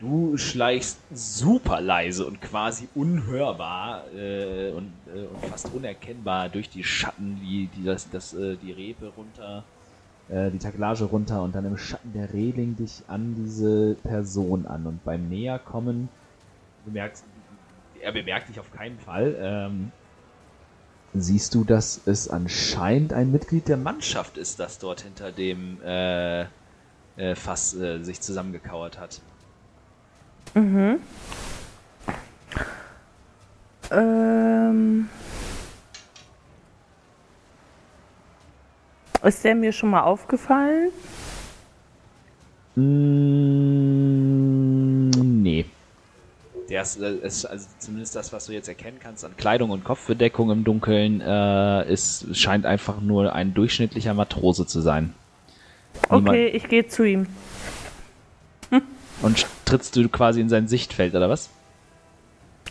Du 0.00 0.38
schleichst 0.38 0.98
super 1.12 1.82
leise 1.82 2.26
und 2.26 2.40
quasi 2.40 2.88
unhörbar 2.94 4.04
äh, 4.14 4.70
und, 4.70 4.90
äh, 5.14 5.26
und 5.26 5.44
fast 5.50 5.70
unerkennbar 5.74 6.48
durch 6.48 6.70
die 6.70 6.82
Schatten, 6.82 7.38
wie 7.42 7.68
die, 7.76 7.84
das, 7.84 8.08
das, 8.08 8.32
äh, 8.32 8.56
die 8.56 8.72
Reepe 8.72 9.12
runter, 9.14 9.62
äh, 10.30 10.50
die 10.50 10.58
Taglage 10.58 11.04
runter 11.04 11.42
und 11.42 11.54
dann 11.54 11.66
im 11.66 11.76
Schatten 11.76 12.14
der 12.14 12.32
Reling 12.32 12.76
dich 12.76 13.02
an 13.08 13.34
diese 13.34 13.94
Person 14.02 14.64
an. 14.64 14.86
Und 14.86 15.04
beim 15.04 15.28
Näherkommen, 15.28 16.08
du 16.86 16.92
merkst, 16.92 17.22
er 18.00 18.12
bemerkt 18.12 18.48
dich 18.48 18.58
auf 18.58 18.72
keinen 18.72 18.98
Fall, 18.98 19.36
ähm, 19.38 19.92
siehst 21.12 21.54
du, 21.54 21.62
dass 21.62 22.00
es 22.06 22.30
anscheinend 22.30 23.12
ein 23.12 23.30
Mitglied 23.32 23.68
der 23.68 23.76
Mannschaft 23.76 24.38
ist, 24.38 24.60
das 24.60 24.78
dort 24.78 25.02
hinter 25.02 25.30
dem 25.30 25.78
äh, 25.82 26.46
äh, 27.16 27.34
Fass 27.34 27.74
äh, 27.74 28.02
sich 28.02 28.22
zusammengekauert 28.22 28.98
hat. 28.98 29.20
Ähm. 33.90 35.08
Ist 39.22 39.44
der 39.44 39.54
mir 39.54 39.72
schon 39.72 39.90
mal 39.90 40.02
aufgefallen? 40.02 40.90
Mm, 44.10 45.10
nee. 45.42 45.66
Der 46.70 46.82
ist, 46.82 47.00
äh, 47.00 47.14
ist 47.16 47.44
also 47.44 47.66
zumindest 47.78 48.14
das, 48.16 48.32
was 48.32 48.46
du 48.46 48.52
jetzt 48.52 48.68
erkennen 48.68 48.98
kannst 49.02 49.24
an 49.24 49.36
Kleidung 49.36 49.70
und 49.70 49.84
Kopfbedeckung 49.84 50.50
im 50.50 50.64
Dunkeln, 50.64 51.20
äh, 51.20 51.92
ist, 51.92 52.34
scheint 52.36 52.64
einfach 52.64 53.00
nur 53.00 53.34
ein 53.34 53.52
durchschnittlicher 53.54 54.14
Matrose 54.14 54.66
zu 54.66 54.80
sein. 54.80 55.12
Niemand- 56.08 56.28
Okay, 56.28 56.46
ich 56.48 56.68
gehe 56.68 56.86
zu 56.86 57.02
ihm. 57.04 57.26
Und 59.22 59.46
trittst 59.70 59.96
du 59.96 60.08
quasi 60.08 60.40
in 60.40 60.48
sein 60.48 60.68
Sichtfeld, 60.68 61.14
oder 61.14 61.30
was? 61.30 61.48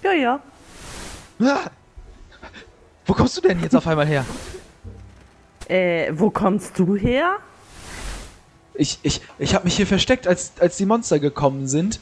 Ja, 0.04 0.14
ja. 0.14 0.40
Ah! 1.42 1.70
Wo 3.06 3.14
kommst 3.14 3.38
du 3.38 3.42
denn 3.42 3.62
jetzt 3.62 3.76
auf 3.76 3.88
einmal 3.88 4.06
her? 4.06 4.26
Äh, 5.68 6.12
wo 6.14 6.30
kommst 6.30 6.78
du 6.78 6.96
her? 6.96 7.38
Ich, 8.74 9.00
ich, 9.02 9.22
ich 9.40 9.56
habe 9.56 9.66
mich 9.66 9.76
hier 9.76 9.88
versteckt, 9.88 10.28
als, 10.28 10.54
als 10.60 10.78
die 10.78 10.86
Monster 10.86 11.20
gekommen 11.20 11.68
sind. 11.68 12.00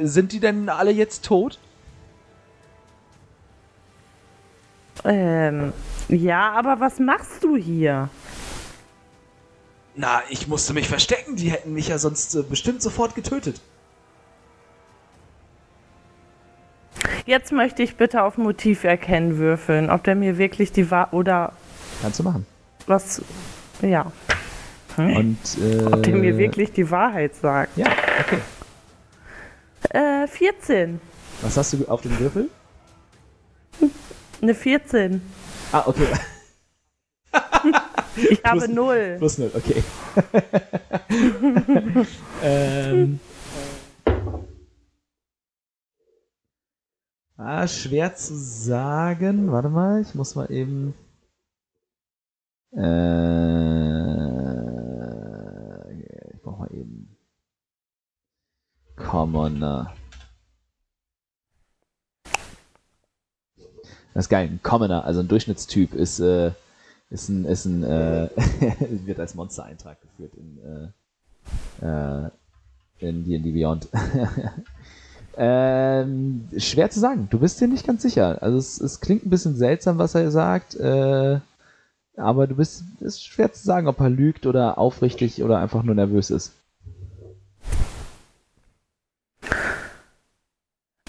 Sind 0.00 0.32
die 0.32 0.40
denn 0.40 0.68
alle 0.68 0.90
jetzt 0.90 1.24
tot? 1.24 1.58
Ähm, 5.04 5.72
ja, 6.08 6.52
aber 6.52 6.80
was 6.80 6.98
machst 6.98 7.42
du 7.42 7.56
hier? 7.56 8.08
Na, 9.94 10.22
ich 10.30 10.48
musste 10.48 10.72
mich 10.72 10.88
verstecken. 10.88 11.36
Die 11.36 11.50
hätten 11.50 11.72
mich 11.72 11.88
ja 11.88 11.98
sonst 11.98 12.34
äh, 12.34 12.42
bestimmt 12.42 12.82
sofort 12.82 13.14
getötet. 13.14 13.60
Jetzt 17.26 17.52
möchte 17.52 17.82
ich 17.82 17.96
bitte 17.96 18.22
auf 18.24 18.36
Motiv 18.36 18.84
erkennen 18.84 19.38
würfeln, 19.38 19.90
ob 19.90 20.02
der 20.04 20.14
mir 20.14 20.38
wirklich 20.38 20.72
die 20.72 20.90
Wahrheit 20.90 21.12
oder 21.12 21.52
Kannst 22.00 22.18
du 22.18 22.24
machen. 22.24 22.46
was. 22.86 23.22
Ja, 23.80 24.10
Und, 24.96 25.38
äh, 25.60 25.84
ob 25.84 26.02
der 26.02 26.14
mir 26.16 26.36
wirklich 26.38 26.72
die 26.72 26.90
Wahrheit 26.90 27.34
sagt. 27.36 27.76
Ja, 27.76 27.86
okay. 28.20 28.38
Äh, 29.90 30.26
14. 30.26 31.00
Was 31.42 31.56
hast 31.56 31.72
du 31.72 31.84
auf 31.88 32.00
dem 32.02 32.18
Würfel? 32.18 32.48
Eine 34.40 34.54
14. 34.54 35.20
Ah, 35.72 35.84
okay. 35.86 36.06
Ich 38.14 38.44
habe 38.44 38.58
Plus- 38.58 38.68
null. 38.68 39.16
Plus 39.18 39.38
null, 39.38 39.50
okay. 39.54 39.82
ähm. 42.44 43.20
Ah, 47.36 47.66
schwer 47.66 48.14
zu 48.14 48.36
sagen. 48.36 49.50
Warte 49.50 49.68
mal, 49.68 50.02
ich 50.02 50.14
muss 50.14 50.34
mal 50.34 50.50
eben. 50.50 50.94
Äh, 52.72 52.82
ich 56.34 56.42
brauch 56.42 56.58
mal 56.58 56.72
eben. 56.72 57.16
Commoner. 58.96 59.94
Das 64.14 64.26
ist 64.26 64.28
geil, 64.28 64.48
ein 64.48 64.62
Commoner, 64.62 65.04
also 65.04 65.20
ein 65.20 65.28
Durchschnittstyp 65.28 65.94
ist, 65.94 66.20
äh, 66.20 66.52
ist 67.08 67.30
ein, 67.30 67.46
ist 67.46 67.64
ein, 67.64 67.82
äh, 67.82 68.28
wird 69.06 69.18
als 69.18 69.34
Monster-Eintrag 69.34 69.98
geführt 70.02 70.34
in, 70.34 70.92
äh, 71.80 72.26
äh, 72.26 72.30
in 72.98 73.24
D&D 73.24 73.52
Beyond. 73.52 73.88
ähm, 75.36 76.48
schwer 76.56 76.90
zu 76.90 77.00
sagen. 77.00 77.28
Du 77.30 77.38
bist 77.38 77.60
dir 77.60 77.68
nicht 77.68 77.86
ganz 77.86 78.02
sicher. 78.02 78.42
Also 78.42 78.58
es, 78.58 78.80
es 78.80 79.00
klingt 79.00 79.26
ein 79.26 79.30
bisschen 79.30 79.56
seltsam, 79.56 79.98
was 79.98 80.14
er 80.14 80.30
sagt, 80.30 80.74
äh, 80.76 81.40
aber 82.16 82.46
du 82.46 82.56
bist, 82.56 82.84
es 83.00 83.16
ist 83.16 83.24
schwer 83.24 83.52
zu 83.52 83.64
sagen, 83.64 83.88
ob 83.88 84.00
er 84.00 84.10
lügt 84.10 84.46
oder 84.46 84.78
aufrichtig 84.78 85.42
oder 85.42 85.58
einfach 85.58 85.82
nur 85.82 85.94
nervös 85.94 86.30
ist. 86.30 86.52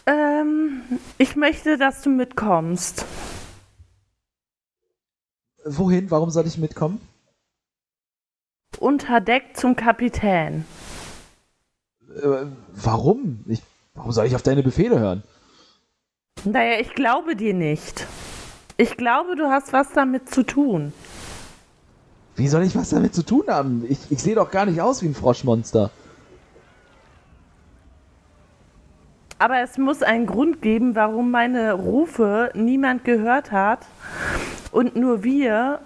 Ähm, 0.05 0.81
ich 1.17 1.35
möchte, 1.35 1.77
dass 1.77 2.01
du 2.01 2.09
mitkommst. 2.09 3.05
Wohin? 5.65 6.11
Warum 6.11 6.29
soll 6.29 6.45
ich 6.45 6.57
mitkommen? 6.57 6.99
Unter 8.79 9.21
Deck 9.21 9.55
zum 9.55 9.75
Kapitän. 9.75 10.65
Äh, 12.21 12.45
warum? 12.73 13.43
Ich, 13.47 13.61
warum 13.95 14.11
soll 14.11 14.25
ich 14.25 14.35
auf 14.35 14.41
deine 14.41 14.63
Befehle 14.63 14.99
hören? 14.99 15.23
Naja, 16.45 16.79
ich 16.79 16.93
glaube 16.93 17.35
dir 17.35 17.53
nicht. 17.53 18.05
Ich 18.77 18.97
glaube, 18.97 19.35
du 19.35 19.45
hast 19.49 19.71
was 19.71 19.91
damit 19.93 20.29
zu 20.29 20.43
tun. 20.43 20.93
Wie 22.35 22.47
soll 22.47 22.63
ich 22.63 22.75
was 22.75 22.89
damit 22.89 23.13
zu 23.13 23.23
tun 23.23 23.43
haben? 23.47 23.85
Ich, 23.87 23.99
ich 24.09 24.19
sehe 24.19 24.35
doch 24.35 24.49
gar 24.49 24.65
nicht 24.65 24.81
aus 24.81 25.01
wie 25.03 25.07
ein 25.07 25.13
Froschmonster. 25.13 25.91
Aber 29.37 29.59
es 29.59 29.77
muss 29.77 30.01
einen 30.01 30.25
Grund 30.25 30.61
geben, 30.61 30.95
warum 30.95 31.29
meine 31.29 31.73
Rufe 31.73 32.51
niemand 32.55 33.03
gehört 33.03 33.51
hat 33.51 33.85
und 34.71 34.95
nur 34.95 35.23
wir 35.23 35.79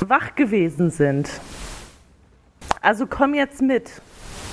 wach 0.00 0.34
gewesen 0.34 0.90
sind. 0.90 1.40
Also 2.82 3.06
komm 3.06 3.32
jetzt 3.32 3.62
mit. 3.62 4.02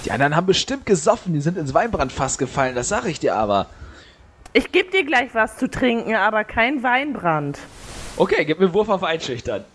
Die 0.06 0.12
anderen 0.12 0.36
haben 0.36 0.48
bestimmt 0.48 0.86
gesoffen, 0.86 1.34
die 1.34 1.42
sind 1.42 1.58
ins 1.58 1.74
Weinbrandfass 1.74 2.38
gefallen, 2.38 2.76
das 2.76 2.90
sag 2.90 3.06
ich 3.06 3.20
dir 3.20 3.36
aber. 3.36 3.68
Ich 4.54 4.72
geb 4.72 4.92
dir 4.92 5.06
gleich 5.06 5.34
was 5.34 5.58
zu 5.58 5.70
trinken, 5.70 6.16
aber 6.16 6.44
kein 6.44 6.84
Weinbrand. 6.84 7.60
Okay, 8.18 8.44
gib 8.46 8.60
mir 8.60 8.66
einen 8.66 8.74
Wurf 8.74 8.90
auf 8.90 9.04
Einschüchtern. 9.04 9.64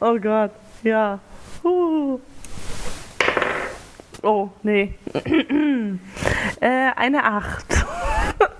Oh 0.00 0.18
Gott, 0.18 0.52
ja. 0.84 1.18
Huh. 1.64 2.20
Oh, 4.22 4.48
nee. 4.62 4.94
äh, 6.60 6.90
eine 6.96 7.24
Acht. 7.24 7.66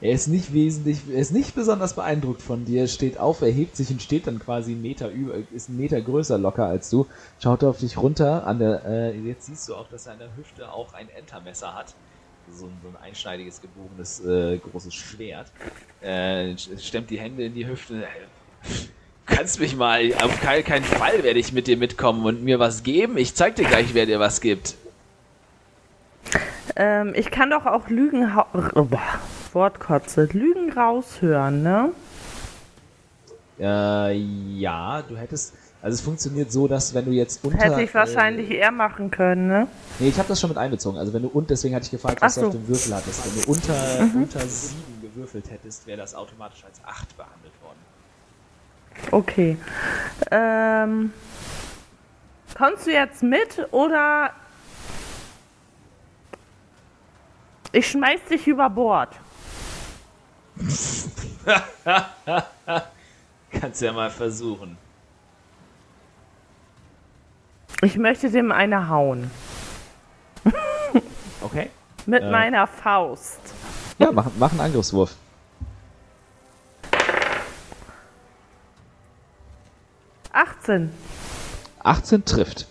Er 0.00 0.12
ist 0.12 0.28
nicht 0.28 0.52
wesentlich, 0.52 0.98
er 1.12 1.20
ist 1.20 1.32
nicht 1.32 1.56
besonders 1.56 1.94
beeindruckt 1.94 2.40
von 2.40 2.64
dir, 2.64 2.86
steht 2.86 3.18
auf, 3.18 3.42
erhebt 3.42 3.76
sich 3.76 3.90
und 3.90 4.00
steht 4.00 4.28
dann 4.28 4.38
quasi 4.38 4.72
einen 4.72 4.82
Meter 4.82 5.10
über, 5.10 5.34
ist 5.52 5.68
einen 5.68 5.78
Meter 5.78 6.00
größer 6.00 6.38
locker 6.38 6.66
als 6.66 6.88
du, 6.88 7.06
schaut 7.42 7.64
auf 7.64 7.78
dich 7.78 7.98
runter, 7.98 8.46
an 8.46 8.60
der, 8.60 8.84
äh, 8.86 9.18
jetzt 9.18 9.46
siehst 9.46 9.68
du 9.68 9.74
auch, 9.74 9.88
dass 9.88 10.06
er 10.06 10.12
an 10.12 10.20
der 10.20 10.36
Hüfte 10.36 10.70
auch 10.72 10.94
ein 10.94 11.08
Entermesser 11.08 11.74
hat. 11.74 11.94
So 12.50 12.66
ein, 12.66 12.72
so 12.82 12.88
ein 12.88 12.96
einschneidiges, 13.04 13.60
gebogenes, 13.60 14.24
äh, 14.24 14.58
großes 14.58 14.94
Schwert. 14.94 15.50
Äh, 16.00 16.56
stemmt 16.56 17.10
die 17.10 17.18
Hände 17.18 17.44
in 17.44 17.54
die 17.54 17.66
Hüfte. 17.66 18.04
Kannst 19.26 19.60
mich 19.60 19.76
mal, 19.76 20.14
auf 20.22 20.40
keinen 20.40 20.84
Fall 20.84 21.22
werde 21.22 21.38
ich 21.38 21.52
mit 21.52 21.66
dir 21.66 21.76
mitkommen 21.76 22.24
und 22.24 22.42
mir 22.42 22.58
was 22.58 22.84
geben. 22.84 23.18
Ich 23.18 23.34
zeig 23.34 23.56
dir 23.56 23.66
gleich, 23.66 23.92
wer 23.92 24.06
dir 24.06 24.18
was 24.18 24.40
gibt. 24.40 24.76
Ähm, 26.76 27.12
ich 27.14 27.30
kann 27.30 27.50
doch 27.50 27.66
auch 27.66 27.88
Lügen. 27.88 28.32
Oh, 29.48 29.52
boah, 29.52 29.60
Wortkotze. 29.60 30.28
Lügen 30.32 30.72
raushören, 30.72 31.62
ne? 31.62 31.90
Äh, 33.58 34.12
ja, 34.14 35.02
du 35.02 35.16
hättest. 35.16 35.54
Also 35.80 35.94
es 35.94 36.00
funktioniert 36.00 36.50
so, 36.50 36.66
dass 36.66 36.92
wenn 36.94 37.04
du 37.04 37.12
jetzt 37.12 37.44
unter. 37.44 37.58
Hätte 37.58 37.82
ich 37.82 37.94
wahrscheinlich 37.94 38.50
Äh, 38.50 38.56
eher 38.56 38.72
machen 38.72 39.10
können, 39.10 39.46
ne? 39.46 39.68
nee, 40.00 40.08
ich 40.08 40.18
habe 40.18 40.26
das 40.28 40.40
schon 40.40 40.50
mit 40.50 40.58
einbezogen. 40.58 40.98
Also 40.98 41.12
wenn 41.12 41.22
du 41.22 41.28
und 41.28 41.48
deswegen 41.50 41.74
hatte 41.74 41.84
ich 41.84 41.90
gefragt, 41.92 42.20
was 42.20 42.36
Ach 42.36 42.42
du 42.42 42.46
auf 42.48 42.52
so. 42.52 42.58
dem 42.58 42.68
Würfel 42.68 42.94
hattest. 42.94 43.24
Wenn 43.36 43.42
du 43.42 43.50
unter, 43.50 44.18
unter 44.18 44.40
sieben 44.40 45.00
gewürfelt 45.02 45.50
hättest, 45.50 45.86
wäre 45.86 45.98
das 45.98 46.14
automatisch 46.16 46.64
als 46.64 46.80
acht 46.84 47.16
behandelt 47.16 47.52
worden. 47.62 47.78
Okay. 49.12 49.56
Ähm, 50.32 51.12
kommst 52.56 52.86
du 52.88 52.92
jetzt 52.92 53.22
mit 53.22 53.68
oder 53.72 54.30
ich 57.70 57.86
schmeiß 57.88 58.20
dich 58.30 58.46
über 58.48 58.68
Bord? 58.68 59.10
Kannst 63.50 63.80
ja 63.80 63.92
mal 63.92 64.10
versuchen. 64.10 64.76
Ich 67.82 67.96
möchte 67.96 68.30
dem 68.30 68.52
eine 68.52 68.88
hauen. 68.88 69.30
Okay. 71.40 71.70
Mit 72.06 72.22
Äh. 72.24 72.30
meiner 72.30 72.66
Faust. 72.66 73.38
Ja, 73.98 74.10
mach, 74.10 74.26
mach 74.38 74.50
einen 74.50 74.60
Angriffswurf. 74.60 75.14
Achtzehn. 80.32 80.90
18 81.80 82.24
trifft. 82.24 82.66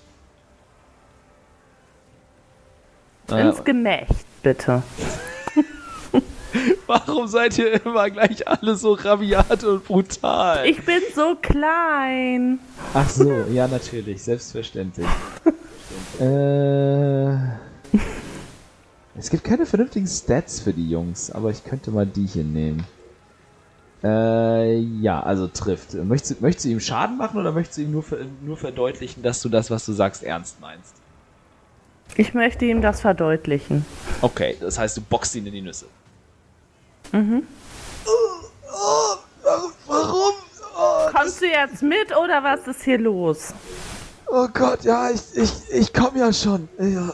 Ins 3.30 3.64
Gemächt, 3.64 4.26
bitte. 4.44 4.84
warum 6.88 7.28
seid 7.28 7.58
ihr 7.58 7.86
immer 7.86 8.10
gleich 8.10 8.48
alle 8.48 8.76
so 8.76 8.94
rabiat 8.94 9.64
und 9.64 9.84
brutal? 9.86 10.66
Ich 10.68 10.84
bin 10.86 11.02
so 11.16 11.36
klein. 11.42 12.60
Ach 12.94 13.10
so, 13.10 13.32
ja, 13.52 13.68
natürlich, 13.68 14.24
selbstverständlich. 14.24 15.08
äh, 16.20 17.34
es 19.18 19.30
gibt 19.30 19.44
keine 19.44 19.66
vernünftigen 19.66 20.08
Stats 20.08 20.60
für 20.62 20.74
die 20.74 20.90
Jungs, 20.90 21.32
aber 21.32 21.50
ich 21.50 21.64
könnte 21.64 21.92
mal 21.92 22.06
die 22.06 22.26
hier 22.26 22.44
nehmen. 22.44 22.86
Äh, 24.04 24.78
ja, 25.02 25.22
also 25.22 25.48
trifft. 25.48 25.96
Möchtest, 25.96 26.40
du- 26.40 26.44
möchtest 26.44 26.66
du 26.66 26.70
ihm 26.70 26.80
Schaden 26.80 27.18
machen 27.18 27.40
oder 27.40 27.52
möchtest 27.52 27.80
du 27.80 27.82
ihm 27.82 27.92
nur, 27.92 28.04
nur 28.46 28.56
verdeutlichen, 28.58 29.24
dass 29.24 29.42
du 29.42 29.50
das, 29.50 29.72
was 29.72 29.86
du 29.86 29.94
sagst, 29.94 30.24
ernst 30.24 30.62
meinst? 30.62 30.94
Ich 32.16 32.34
möchte 32.34 32.66
ihm 32.66 32.82
das 32.82 33.02
verdeutlichen. 33.02 33.86
Okay, 34.22 34.56
das 34.60 34.78
heißt, 34.78 34.98
du 34.98 35.02
boxst 35.02 35.36
ihn 35.36 35.46
in 35.48 35.54
die 35.54 35.62
Nüsse. 35.62 35.88
Kommst 41.12 41.42
du 41.42 41.46
jetzt 41.46 41.82
mit 41.82 42.16
oder 42.16 42.44
was 42.44 42.68
ist 42.68 42.84
hier 42.84 43.00
los? 43.00 43.54
Oh 44.28 44.48
Gott, 44.54 44.84
ja, 44.84 45.10
ich, 45.10 45.22
ich, 45.36 45.52
ich 45.72 45.94
komme 45.94 46.20
ja 46.20 46.34
schon. 46.34 46.68
Ja, 46.80 47.12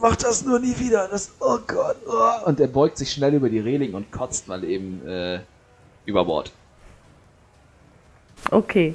mach 0.00 0.16
das 0.16 0.44
nur 0.44 0.58
nie 0.58 0.76
wieder. 0.78 1.08
Das, 1.08 1.30
oh 1.38 1.58
Gott. 1.66 1.96
Oh. 2.06 2.46
Und 2.48 2.58
er 2.58 2.66
beugt 2.66 2.98
sich 2.98 3.12
schnell 3.12 3.34
über 3.34 3.48
die 3.48 3.60
Reling 3.60 3.94
und 3.94 4.10
kotzt 4.10 4.48
mal 4.48 4.64
eben 4.64 5.06
äh, 5.06 5.40
über 6.06 6.24
Bord. 6.24 6.52
Okay. 8.50 8.94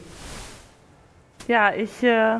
Ja, 1.48 1.74
ich 1.74 2.04
äh, 2.04 2.40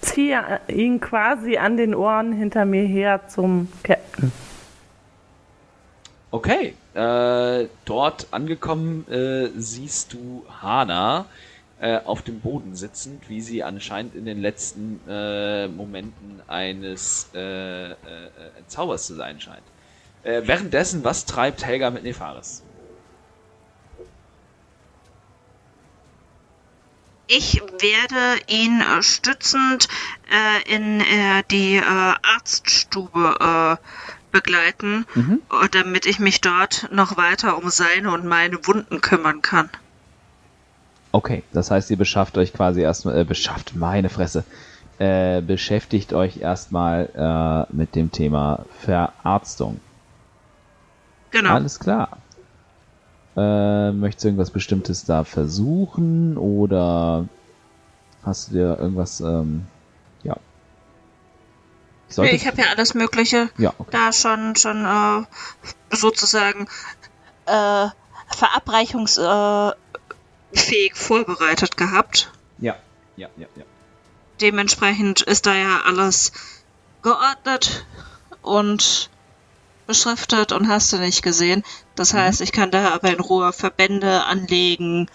ziehe 0.00 0.60
ihn 0.68 1.00
quasi 1.00 1.56
an 1.58 1.76
den 1.76 1.94
Ohren 1.94 2.32
hinter 2.32 2.64
mir 2.64 2.84
her 2.84 3.28
zum 3.28 3.68
Captain. 3.82 4.32
Okay, 6.30 6.74
äh, 6.96 7.68
dort 7.84 8.28
angekommen 8.30 9.06
äh, 9.10 9.50
siehst 9.54 10.14
du 10.14 10.46
Hana 10.62 11.26
äh, 11.78 11.98
auf 11.98 12.22
dem 12.22 12.40
Boden 12.40 12.74
sitzend, 12.74 13.28
wie 13.28 13.42
sie 13.42 13.62
anscheinend 13.62 14.14
in 14.14 14.24
den 14.24 14.40
letzten 14.40 15.00
äh, 15.06 15.68
Momenten 15.68 16.40
eines 16.48 17.28
äh, 17.34 17.90
äh, 17.90 17.94
Zaubers 18.66 19.06
zu 19.06 19.14
sein 19.14 19.40
scheint. 19.40 19.62
Äh, 20.22 20.42
währenddessen, 20.46 21.04
was 21.04 21.26
treibt 21.26 21.66
Helga 21.66 21.90
mit 21.90 22.02
Nefaris? 22.02 22.62
Ich 27.28 27.60
werde 27.60 28.40
ihn 28.46 28.80
stützend 29.00 29.88
in 30.66 31.02
die 31.50 31.82
Arztstube 31.82 33.78
äh, 33.80 34.15
begleiten, 34.36 35.06
äh, 35.16 35.68
damit 35.70 36.04
ich 36.04 36.18
mich 36.18 36.40
dort 36.40 36.88
noch 36.92 37.16
weiter 37.16 37.56
um 37.56 37.70
seine 37.70 38.10
und 38.12 38.26
meine 38.26 38.66
Wunden 38.66 39.00
kümmern 39.00 39.40
kann. 39.40 39.70
Okay, 41.12 41.42
das 41.52 41.70
heißt, 41.70 41.90
ihr 41.90 41.96
beschafft 41.96 42.36
euch 42.36 42.52
quasi 42.52 42.82
erstmal, 42.82 43.18
äh, 43.18 43.24
beschafft, 43.24 43.74
meine 43.74 44.10
Fresse, 44.10 44.44
äh, 44.98 45.40
beschäftigt 45.40 46.12
euch 46.12 46.38
erstmal 46.38 47.66
äh, 47.70 47.74
mit 47.74 47.94
dem 47.94 48.12
Thema 48.12 48.66
Verarztung. 48.80 49.80
Genau. 51.30 51.54
Alles 51.54 51.78
klar. 51.80 52.18
Äh, 53.36 53.92
möchtest 53.92 54.24
du 54.24 54.28
irgendwas 54.28 54.50
Bestimmtes 54.50 55.04
da 55.04 55.24
versuchen 55.24 56.36
oder 56.36 57.26
hast 58.22 58.48
du 58.50 58.54
dir 58.54 58.78
irgendwas, 58.78 59.20
ähm. 59.20 59.66
Nee, 62.08 62.14
sollte, 62.14 62.36
ich 62.36 62.46
habe 62.46 62.60
ja 62.62 62.68
alles 62.68 62.94
Mögliche 62.94 63.50
ja, 63.58 63.74
okay. 63.78 63.90
da 63.90 64.12
schon, 64.12 64.56
schon 64.56 64.84
äh, 64.84 65.24
sozusagen 65.94 66.68
äh, 67.46 67.88
verabreichungsfähig 68.28 69.76
vorbereitet 70.94 71.76
gehabt. 71.76 72.30
Ja, 72.58 72.76
ja, 73.16 73.28
ja, 73.36 73.46
ja. 73.56 73.64
Dementsprechend 74.40 75.22
ist 75.22 75.46
da 75.46 75.54
ja 75.54 75.80
alles 75.84 76.32
geordnet 77.02 77.86
und 78.42 79.10
beschriftet 79.86 80.52
und 80.52 80.68
hast 80.68 80.92
du 80.92 80.98
nicht 80.98 81.22
gesehen. 81.22 81.62
Das 81.94 82.12
heißt, 82.12 82.40
ich 82.40 82.52
kann 82.52 82.70
da 82.70 82.90
aber 82.90 83.10
in 83.10 83.20
Ruhe 83.20 83.52
Verbände 83.52 84.24
anlegen, 84.24 85.08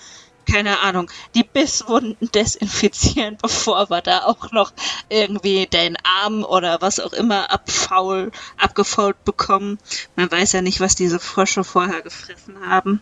keine 0.51 0.79
Ahnung, 0.79 1.09
die 1.35 1.43
Bisswunden 1.43 2.29
desinfizieren, 2.31 3.37
bevor 3.41 3.89
wir 3.89 4.01
da 4.01 4.23
auch 4.25 4.51
noch 4.51 4.71
irgendwie 5.09 5.65
den 5.67 5.97
Arm 6.03 6.43
oder 6.43 6.81
was 6.81 6.99
auch 6.99 7.13
immer 7.13 7.51
abfaul, 7.51 8.31
abgefault 8.57 9.23
bekommen. 9.25 9.77
Man 10.15 10.31
weiß 10.31 10.51
ja 10.53 10.61
nicht, 10.61 10.79
was 10.79 10.95
diese 10.95 11.19
Frösche 11.19 11.63
vorher 11.63 12.01
gefressen 12.01 12.55
haben. 12.67 13.01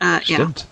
Äh, 0.00 0.04
ja. 0.24 0.36
Stimmt. 0.36 0.66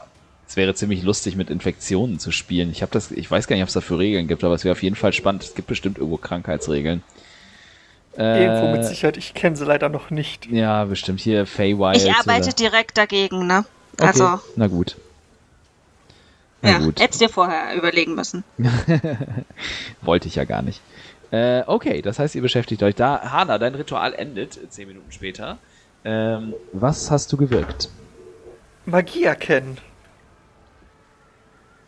Es 0.48 0.56
wäre 0.56 0.74
ziemlich 0.74 1.02
lustig, 1.02 1.34
mit 1.34 1.50
Infektionen 1.50 2.20
zu 2.20 2.30
spielen. 2.30 2.70
Ich 2.70 2.80
habe 2.82 2.92
das, 2.92 3.10
ich 3.10 3.28
weiß 3.28 3.48
gar 3.48 3.56
nicht, 3.56 3.64
ob 3.64 3.68
es 3.68 3.74
dafür 3.74 3.98
Regeln 3.98 4.28
gibt, 4.28 4.44
aber 4.44 4.54
es 4.54 4.62
wäre 4.64 4.72
auf 4.72 4.82
jeden 4.82 4.94
Fall 4.94 5.12
spannend. 5.12 5.42
Es 5.42 5.54
gibt 5.56 5.66
bestimmt 5.66 5.98
irgendwo 5.98 6.18
Krankheitsregeln. 6.18 7.02
Äh, 8.16 8.44
Irgendwo 8.44 8.72
mit 8.72 8.86
Sicherheit, 8.86 9.16
ich 9.18 9.34
kenne 9.34 9.56
sie 9.56 9.64
leider 9.66 9.88
noch 9.90 10.08
nicht. 10.10 10.46
Ja, 10.46 10.84
bestimmt 10.84 11.20
hier 11.20 11.44
Feywild. 11.46 11.96
Ich 11.98 12.14
arbeite 12.14 12.46
oder- 12.46 12.52
direkt 12.54 12.96
dagegen, 12.96 13.46
ne? 13.46 13.66
Okay, 13.98 14.06
Also, 14.06 14.40
na 14.56 14.68
gut. 14.68 14.96
Na 16.62 16.70
Ja, 16.70 16.78
gut. 16.78 17.00
hättest 17.00 17.20
dir 17.20 17.28
vorher 17.28 17.74
überlegen 17.76 18.14
müssen. 18.14 18.44
Wollte 20.02 20.28
ich 20.28 20.36
ja 20.36 20.44
gar 20.44 20.62
nicht. 20.62 20.80
Äh, 21.30 21.62
okay, 21.66 22.02
das 22.02 22.18
heißt, 22.18 22.34
ihr 22.34 22.42
beschäftigt 22.42 22.82
euch 22.82 22.94
da. 22.94 23.20
Hana, 23.32 23.58
dein 23.58 23.74
Ritual 23.74 24.14
endet 24.14 24.58
zehn 24.72 24.88
Minuten 24.88 25.10
später. 25.12 25.58
Ähm, 26.04 26.54
was 26.72 27.10
hast 27.10 27.32
du 27.32 27.36
gewirkt? 27.36 27.90
Magie 28.84 29.24
erkennen. 29.24 29.78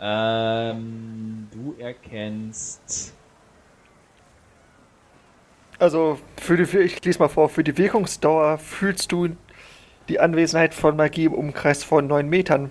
Ähm, 0.00 1.48
du 1.52 1.74
erkennst. 1.80 3.14
Also, 5.78 6.18
für 6.40 6.56
die, 6.56 6.64
für, 6.66 6.82
ich 6.82 7.04
lese 7.04 7.20
mal 7.20 7.28
vor, 7.28 7.48
für 7.48 7.62
die 7.62 7.78
Wirkungsdauer 7.78 8.58
fühlst 8.58 9.12
du 9.12 9.28
die 10.08 10.18
Anwesenheit 10.18 10.74
von 10.74 10.96
Magie 10.96 11.24
im 11.26 11.34
Umkreis 11.34 11.84
von 11.84 12.06
9 12.06 12.28
Metern. 12.28 12.70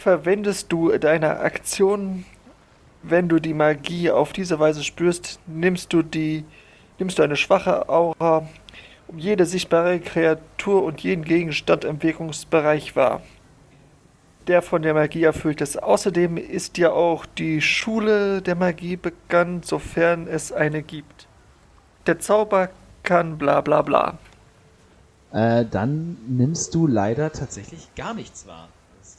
Verwendest 0.00 0.72
du 0.72 0.96
deine 0.96 1.40
Aktion, 1.40 2.24
wenn 3.02 3.28
du 3.28 3.38
die 3.38 3.52
Magie 3.52 4.10
auf 4.10 4.32
diese 4.32 4.58
Weise 4.58 4.82
spürst, 4.82 5.38
nimmst 5.46 5.92
du 5.92 6.00
die, 6.00 6.46
nimmst 6.98 7.18
du 7.18 7.22
eine 7.22 7.36
schwache 7.36 7.86
Aura 7.86 8.48
um 9.08 9.18
jede 9.18 9.44
sichtbare 9.44 10.00
Kreatur 10.00 10.84
und 10.84 11.02
jeden 11.02 11.22
Gegenstand 11.22 11.84
im 11.84 12.02
Wirkungsbereich 12.02 12.96
wahr, 12.96 13.20
der 14.46 14.62
von 14.62 14.80
der 14.80 14.94
Magie 14.94 15.24
erfüllt 15.24 15.60
ist. 15.60 15.82
Außerdem 15.82 16.38
ist 16.38 16.78
dir 16.78 16.94
auch 16.94 17.26
die 17.26 17.60
Schule 17.60 18.40
der 18.40 18.54
Magie 18.54 18.96
bekannt, 18.96 19.66
sofern 19.66 20.26
es 20.28 20.50
eine 20.50 20.82
gibt. 20.82 21.28
Der 22.06 22.18
Zauber 22.18 22.70
kann 23.02 23.36
bla 23.36 23.60
bla 23.60 23.82
bla. 23.82 24.16
Äh, 25.30 25.66
dann 25.70 26.16
nimmst 26.26 26.74
du 26.74 26.86
leider 26.86 27.30
tatsächlich 27.32 27.94
gar 27.94 28.14
nichts 28.14 28.46
wahr. 28.46 28.70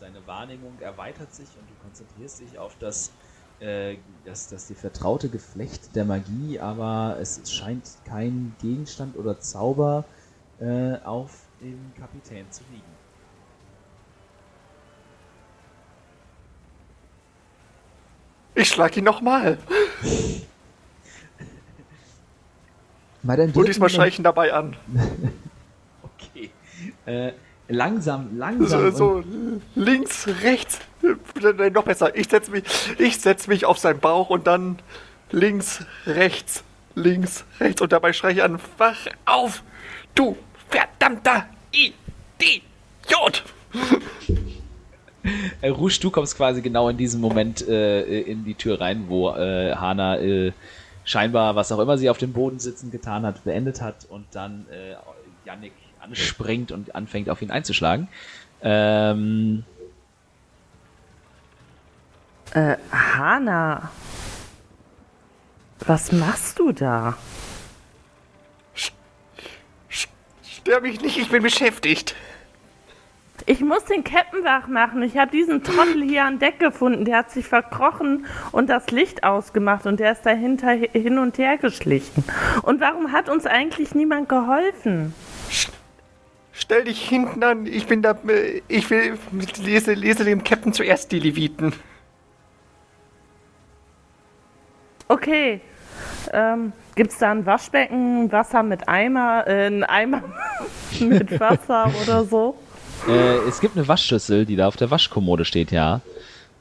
Deine 0.01 0.25
Wahrnehmung 0.25 0.79
erweitert 0.79 1.31
sich 1.31 1.47
und 1.59 1.69
du 1.69 1.75
konzentrierst 1.83 2.39
dich 2.39 2.57
auf 2.57 2.75
das, 2.79 3.11
äh, 3.59 3.97
das, 4.25 4.47
das 4.47 4.65
dir 4.65 4.75
vertraute 4.75 5.29
Geflecht 5.29 5.95
der 5.95 6.05
Magie, 6.05 6.59
aber 6.59 7.17
es 7.21 7.39
scheint 7.53 7.87
kein 8.03 8.55
Gegenstand 8.59 9.15
oder 9.15 9.39
Zauber 9.39 10.03
äh, 10.59 10.95
auf 11.03 11.41
dem 11.61 11.93
Kapitän 11.99 12.49
zu 12.49 12.63
liegen. 12.71 12.81
Ich 18.55 18.69
schlag 18.69 18.97
ihn 18.97 19.03
nochmal. 19.03 19.59
Und 23.53 23.67
diesmal 23.67 23.91
ihn 24.17 24.23
dabei 24.23 24.51
an. 24.51 24.75
Okay. 26.33 26.51
Äh, 27.05 27.33
langsam, 27.71 28.29
So, 28.33 28.37
langsam. 28.39 28.85
und- 28.85 28.95
so 28.97 29.23
links, 29.75 30.27
rechts. 30.43 30.79
Nein, 31.57 31.73
noch 31.73 31.83
besser. 31.83 32.15
Ich 32.15 32.29
setze 32.29 32.51
mich, 32.51 32.63
ich 32.99 33.19
setz 33.19 33.47
mich 33.47 33.65
auf 33.65 33.77
seinen 33.79 33.99
Bauch 33.99 34.29
und 34.29 34.45
dann 34.47 34.77
links, 35.31 35.83
rechts, 36.05 36.63
links, 36.95 37.43
rechts. 37.59 37.81
Und 37.81 37.91
dabei 37.91 38.13
schreie 38.13 38.33
ich 38.33 38.43
an, 38.43 38.59
wach 38.77 38.97
auf, 39.25 39.63
du 40.15 40.37
verdammter 40.69 41.47
Idiot. 41.71 43.43
Äh, 45.61 45.69
Rouge, 45.69 45.99
du 46.01 46.09
kommst 46.09 46.35
quasi 46.35 46.63
genau 46.63 46.89
in 46.89 46.97
diesem 46.97 47.21
Moment 47.21 47.67
äh, 47.67 48.21
in 48.21 48.43
die 48.43 48.55
Tür 48.55 48.81
rein, 48.81 49.05
wo 49.07 49.29
äh, 49.29 49.75
Hana 49.75 50.17
äh, 50.19 50.51
scheinbar, 51.05 51.55
was 51.55 51.71
auch 51.71 51.77
immer 51.77 51.95
sie 51.99 52.09
auf 52.09 52.17
dem 52.17 52.33
Boden 52.33 52.57
sitzen 52.57 52.89
getan 52.89 53.23
hat, 53.23 53.43
beendet 53.43 53.81
hat 53.81 54.05
und 54.09 54.25
dann 54.31 54.65
äh, 54.71 54.95
Yannick 55.47 55.73
anspringt 56.01 56.71
und 56.71 56.95
anfängt 56.95 57.29
auf 57.29 57.41
ihn 57.41 57.51
einzuschlagen. 57.51 58.07
Ähm, 58.61 59.63
Äh, 62.53 62.75
Hanna. 62.91 63.89
Was 65.85 66.11
machst 66.11 66.59
du 66.59 66.73
da? 66.73 67.15
Stör 70.43 70.81
mich 70.81 71.01
nicht, 71.01 71.17
ich 71.17 71.29
bin 71.29 71.41
beschäftigt. 71.41 72.13
Ich 73.47 73.61
muss 73.61 73.85
den 73.85 74.03
Captain 74.03 74.43
wach 74.43 74.67
machen. 74.67 75.01
Ich 75.01 75.17
habe 75.17 75.31
diesen 75.31 75.63
Trottel 75.63 76.03
hier 76.03 76.25
an 76.25 76.37
Deck 76.37 76.59
gefunden. 76.59 77.05
Der 77.05 77.17
hat 77.17 77.31
sich 77.31 77.47
verkrochen 77.47 78.27
und 78.51 78.69
das 78.69 78.91
Licht 78.91 79.23
ausgemacht 79.23 79.87
und 79.87 79.99
der 79.99 80.11
ist 80.11 80.23
dahinter 80.23 80.67
hi- 80.67 80.89
hin 80.93 81.17
und 81.17 81.39
her 81.39 81.57
geschlichen. 81.57 82.23
Und 82.61 82.81
warum 82.81 83.11
hat 83.11 83.29
uns 83.29 83.47
eigentlich 83.47 83.95
niemand 83.95 84.29
geholfen? 84.29 85.15
Stell 86.71 86.85
dich 86.85 87.01
hinten 87.01 87.43
an, 87.43 87.65
ich 87.65 87.85
bin 87.85 88.01
da, 88.01 88.11
äh, 88.29 88.61
ich 88.69 88.89
will, 88.89 89.17
lese, 89.61 89.91
lese 89.91 90.23
dem 90.23 90.41
Captain 90.41 90.71
zuerst 90.71 91.11
die 91.11 91.19
Leviten. 91.19 91.73
Okay. 95.09 95.59
Ähm, 96.31 96.71
Gibt 96.95 97.11
es 97.11 97.17
da 97.17 97.31
ein 97.31 97.45
Waschbecken, 97.45 98.31
Wasser 98.31 98.63
mit 98.63 98.87
Eimer, 98.87 99.45
äh, 99.47 99.67
ein 99.67 99.83
Eimer 99.83 100.23
mit 101.01 101.37
Wasser 101.41 101.91
oder 102.03 102.23
so? 102.23 102.55
äh, 103.05 103.39
es 103.49 103.59
gibt 103.59 103.75
eine 103.75 103.85
Waschschüssel, 103.89 104.45
die 104.45 104.55
da 104.55 104.69
auf 104.69 104.77
der 104.77 104.89
Waschkommode 104.89 105.43
steht, 105.43 105.71
ja. 105.71 105.99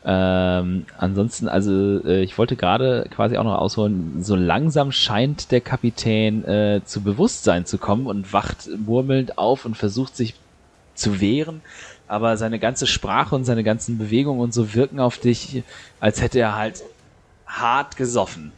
Ähm, 0.03 0.87
ansonsten, 0.97 1.47
also 1.47 2.03
äh, 2.05 2.23
ich 2.23 2.39
wollte 2.39 2.57
gerade 2.57 3.07
quasi 3.15 3.37
auch 3.37 3.45
noch 3.45 3.59
ausholen, 3.59 4.23
so 4.23 4.35
langsam 4.35 4.93
scheint 4.93 5.51
der 5.51 5.61
Kapitän 5.61 6.43
äh, 6.45 6.81
zu 6.85 7.03
Bewusstsein 7.03 7.67
zu 7.67 7.77
kommen 7.77 8.07
und 8.07 8.33
wacht 8.33 8.69
murmelnd 8.79 9.37
auf 9.37 9.67
und 9.67 9.77
versucht 9.77 10.17
sich 10.17 10.35
zu 10.95 11.21
wehren, 11.21 11.61
aber 12.09 12.39
seine 12.39 12.59
ganze 12.59 12.87
Sprache 12.87 13.35
und 13.35 13.45
seine 13.45 13.63
ganzen 13.63 13.99
Bewegungen 13.99 14.41
und 14.41 14.55
so 14.55 14.75
wirken 14.75 15.01
auf 15.01 15.19
dich, 15.19 15.63
als 16.01 16.23
hätte 16.23 16.39
er 16.39 16.57
halt 16.57 16.83
hart 17.47 17.97
gesoffen. 17.97 18.53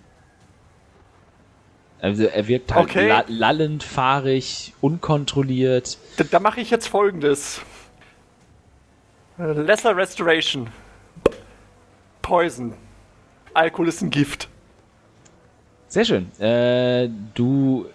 Also 2.00 2.24
er 2.24 2.48
wirkt 2.48 2.72
halt 2.72 2.84
Okay. 2.84 3.08
la 3.08 3.24
lallend, 3.28 3.82
fahrig, 3.82 4.74
unkontrolliert. 4.80 5.98
Da, 6.16 6.24
da 6.24 6.40
mache 6.40 6.60
ich 6.60 6.70
jetzt 6.70 6.88
folgendes. 6.88 7.62
Lesser 9.38 9.96
Restoration. 9.96 10.68
Poison. 12.22 12.72
Alkohol 13.54 13.88
ist 13.88 14.00
ein 14.02 14.10
Gift. 14.10 14.48
Sehr 15.88 16.04
schön. 16.04 16.30
Äh, 16.40 17.10
du 17.34 17.86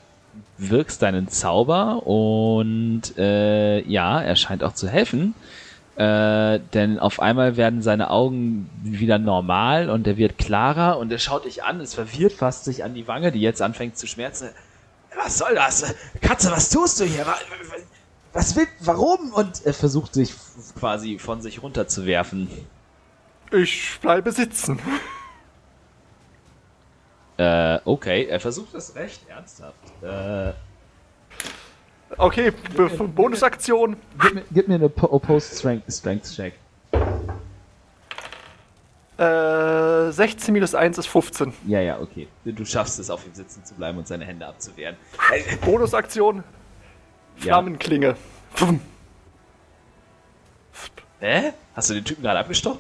wirkst 0.57 1.01
deinen 1.01 1.27
Zauber 1.29 2.05
und 2.05 3.17
äh, 3.17 3.81
ja, 3.87 4.21
er 4.21 4.35
scheint 4.35 4.63
auch 4.63 4.73
zu 4.73 4.87
helfen. 4.87 5.33
Äh, 5.95 6.59
denn 6.73 6.99
auf 6.99 7.19
einmal 7.19 7.57
werden 7.57 7.81
seine 7.81 8.11
Augen 8.11 8.69
wieder 8.83 9.17
normal 9.17 9.89
und 9.89 10.05
er 10.05 10.17
wird 10.17 10.37
klarer 10.37 10.99
und 10.99 11.11
er 11.11 11.17
schaut 11.17 11.45
dich 11.45 11.63
an, 11.63 11.81
es 11.81 11.95
verwirrt 11.95 12.33
fast 12.33 12.65
sich 12.65 12.83
an 12.83 12.93
die 12.93 13.07
Wange, 13.07 13.31
die 13.31 13.41
jetzt 13.41 13.63
anfängt 13.63 13.97
zu 13.97 14.05
schmerzen. 14.05 14.49
Was 15.15 15.39
soll 15.39 15.55
das? 15.55 15.95
Katze, 16.21 16.51
was 16.51 16.69
tust 16.69 16.99
du 16.99 17.05
hier? 17.05 17.25
Wa- 17.25 17.31
wa- 17.31 17.75
Was 18.33 18.55
will, 18.55 18.67
warum? 18.81 19.33
Und 19.33 19.65
er 19.65 19.73
versucht 19.73 20.13
sich 20.13 20.35
quasi 20.79 21.17
von 21.17 21.41
sich 21.41 21.63
runterzuwerfen. 21.63 22.47
Ich 23.51 23.99
bleibe 24.01 24.31
sitzen. 24.31 24.79
Äh, 27.39 27.77
okay, 27.86 28.25
er 28.25 28.39
versucht 28.39 28.73
das 28.73 28.95
recht 28.95 29.21
ernsthaft. 29.29 29.75
Äh, 30.01 30.53
Okay, 32.17 32.51
Bonusaktion. 32.51 33.95
Gib 34.19 34.33
mir, 34.33 34.43
gib 34.49 34.67
mir 34.67 34.73
eine 34.75 34.89
Po- 34.89 35.05
Opposed 35.12 35.60
Strength, 35.60 35.83
Strength 35.93 36.33
Check. 36.36 36.53
Äh, 39.19 40.12
16 40.12 40.51
minus 40.51 40.73
1 40.73 40.97
ist 40.97 41.05
15. 41.07 41.53
Ja, 41.67 41.79
ja, 41.79 41.99
okay. 41.99 42.27
Du, 42.43 42.65
schaffst 42.65 42.97
es, 42.97 43.12
auf 43.12 43.23
ihm 43.27 43.36
sitzen 43.36 43.63
zu 43.63 43.75
bleiben 43.75 43.99
und 43.99 44.07
seine 44.07 44.25
Hände 44.25 44.47
abzuwehren. 44.47 44.95
Bonusaktion. 45.63 46.43
Ja. 47.38 47.43
Flammenklinge. 47.43 48.15
Pfum. 48.55 48.81
Hä? 51.19 51.53
Hast 51.75 51.91
du 51.91 51.93
den 51.93 52.03
Typen 52.05 52.23
gerade 52.23 52.39
abgestochen? 52.39 52.79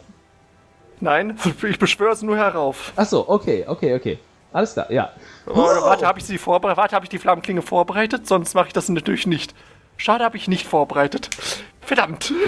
Nein, 0.99 1.37
ich 1.69 1.79
beschwöre 1.79 2.13
es 2.13 2.21
nur 2.21 2.37
herauf. 2.37 2.93
Ach 2.95 3.05
so, 3.05 3.27
okay, 3.29 3.65
okay, 3.67 3.95
okay. 3.95 4.19
Alles 4.53 4.73
klar, 4.73 4.91
ja. 4.91 5.11
Oh, 5.45 5.55
warte, 5.55 6.07
habe 6.07 6.19
ich 6.19 6.25
sie 6.25 6.37
vorbereitet? 6.37 6.77
Warte, 6.77 6.95
habe 6.95 7.05
ich 7.05 7.09
die 7.09 7.19
Flammenklinge 7.19 7.61
vorbereitet? 7.61 8.27
Sonst 8.27 8.55
mache 8.55 8.67
ich 8.67 8.73
das 8.73 8.89
natürlich 8.89 9.27
nicht. 9.27 9.53
Schade, 9.97 10.23
habe 10.23 10.37
ich 10.37 10.47
nicht 10.47 10.65
vorbereitet. 10.67 11.29
Verdammt. 11.81 12.33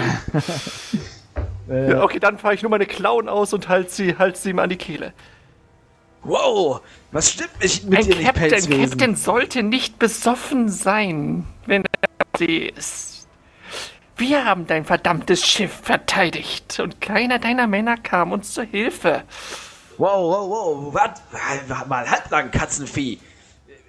Äh, 1.68 1.92
Ja, 1.92 2.02
okay, 2.02 2.18
dann 2.18 2.36
fahre 2.36 2.54
ich 2.54 2.62
nur 2.62 2.70
meine 2.70 2.86
Klauen 2.86 3.28
aus 3.28 3.52
und 3.52 3.68
halt 3.68 3.92
sie, 3.92 4.18
halt 4.18 4.36
sie 4.36 4.50
ihm 4.50 4.58
an 4.58 4.70
die 4.70 4.76
Kehle. 4.76 5.12
Wow, 6.24 6.80
was 7.12 7.30
stimmt 7.30 7.60
mich 7.60 7.84
mit 7.84 7.98
Ein 8.00 8.04
dir 8.06 8.16
nicht, 8.16 8.26
Captain? 8.34 8.80
Captain 8.90 9.14
sollte 9.14 9.62
nicht 9.62 9.98
besoffen 10.00 10.68
sein, 10.68 11.46
wenn 11.66 11.82
er 11.82 12.38
See 12.38 12.72
ist. 12.76 13.19
Wir 14.20 14.44
haben 14.44 14.66
dein 14.66 14.84
verdammtes 14.84 15.46
Schiff 15.46 15.72
verteidigt 15.72 16.78
und 16.78 17.00
keiner 17.00 17.38
deiner 17.38 17.66
Männer 17.66 17.96
kam 17.96 18.32
uns 18.32 18.52
zur 18.52 18.64
Hilfe. 18.64 19.22
Wow, 19.96 20.30
wow, 20.30 20.50
wow, 20.50 20.94
wart, 20.94 21.22
wart 21.68 21.88
mal 21.88 22.10
halblang, 22.10 22.50
Katzenvieh. 22.50 23.18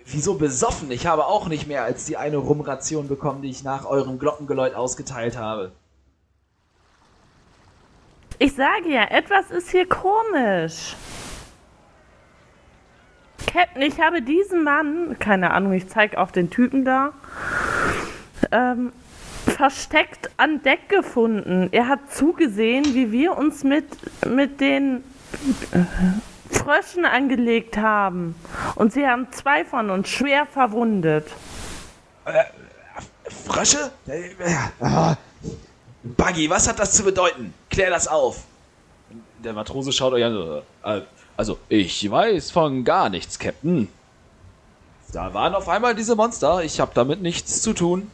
Wieso 0.05 0.35
besoffen? 0.35 0.89
Ich 0.89 1.05
habe 1.05 1.25
auch 1.25 1.49
nicht 1.49 1.67
mehr 1.67 1.83
als 1.83 2.05
die 2.05 2.15
eine 2.15 2.37
Rumration 2.37 3.09
bekommen, 3.09 3.41
die 3.41 3.49
ich 3.49 3.65
nach 3.65 3.83
eurem 3.85 4.19
Glockengeläut 4.19 4.73
ausgeteilt 4.73 5.37
habe. 5.37 5.73
Ich 8.39 8.55
sage 8.55 8.87
ja, 8.87 9.03
etwas 9.09 9.51
ist 9.51 9.71
hier 9.71 9.87
komisch. 9.89 10.95
Captain, 13.47 13.81
ich 13.81 13.99
habe 13.99 14.21
diesen 14.21 14.63
Mann, 14.63 15.17
keine 15.19 15.51
Ahnung, 15.51 15.73
ich 15.73 15.89
zeige 15.89 16.17
auf 16.17 16.31
den 16.31 16.49
Typen 16.49 16.85
da, 16.85 17.11
ähm, 18.53 18.93
versteckt 19.61 20.31
an 20.37 20.63
Deck 20.63 20.89
gefunden. 20.89 21.69
Er 21.71 21.87
hat 21.87 22.11
zugesehen, 22.11 22.95
wie 22.95 23.11
wir 23.11 23.37
uns 23.37 23.63
mit, 23.63 23.85
mit 24.25 24.59
den 24.59 25.03
äh, 25.71 25.83
Fröschen 26.49 27.05
angelegt 27.05 27.77
haben. 27.77 28.33
Und 28.73 28.91
sie 28.91 29.05
haben 29.05 29.27
zwei 29.31 29.63
von 29.63 29.91
uns 29.91 30.09
schwer 30.09 30.47
verwundet. 30.47 31.27
Frösche? 33.45 33.91
Äh, 34.07 34.31
äh, 34.39 35.15
Buggy, 36.01 36.49
was 36.49 36.67
hat 36.67 36.79
das 36.79 36.93
zu 36.93 37.03
bedeuten? 37.03 37.53
Klär 37.69 37.91
das 37.91 38.07
auf. 38.07 38.45
Der 39.43 39.53
Matrose 39.53 39.91
schaut 39.91 40.13
euch 40.13 40.23
an. 40.25 40.33
so, 40.33 40.63
äh, 40.83 41.01
Also, 41.37 41.59
ich 41.69 42.09
weiß 42.09 42.49
von 42.49 42.83
gar 42.83 43.09
nichts, 43.09 43.37
Captain. 43.37 43.89
Da 45.13 45.35
waren 45.35 45.53
auf 45.53 45.69
einmal 45.69 45.93
diese 45.93 46.15
Monster. 46.15 46.63
Ich 46.63 46.79
habe 46.79 46.93
damit 46.95 47.21
nichts 47.21 47.61
zu 47.61 47.73
tun. 47.73 48.09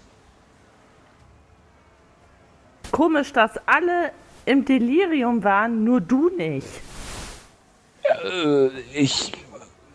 Komisch, 2.92 3.34
dass 3.34 3.52
alle 3.66 4.12
im 4.46 4.66
Delirium 4.66 5.44
waren, 5.44 5.84
nur 5.84 6.02
du 6.02 6.30
nicht. 6.30 6.68
Äh, 8.24 8.68
ich. 8.94 9.34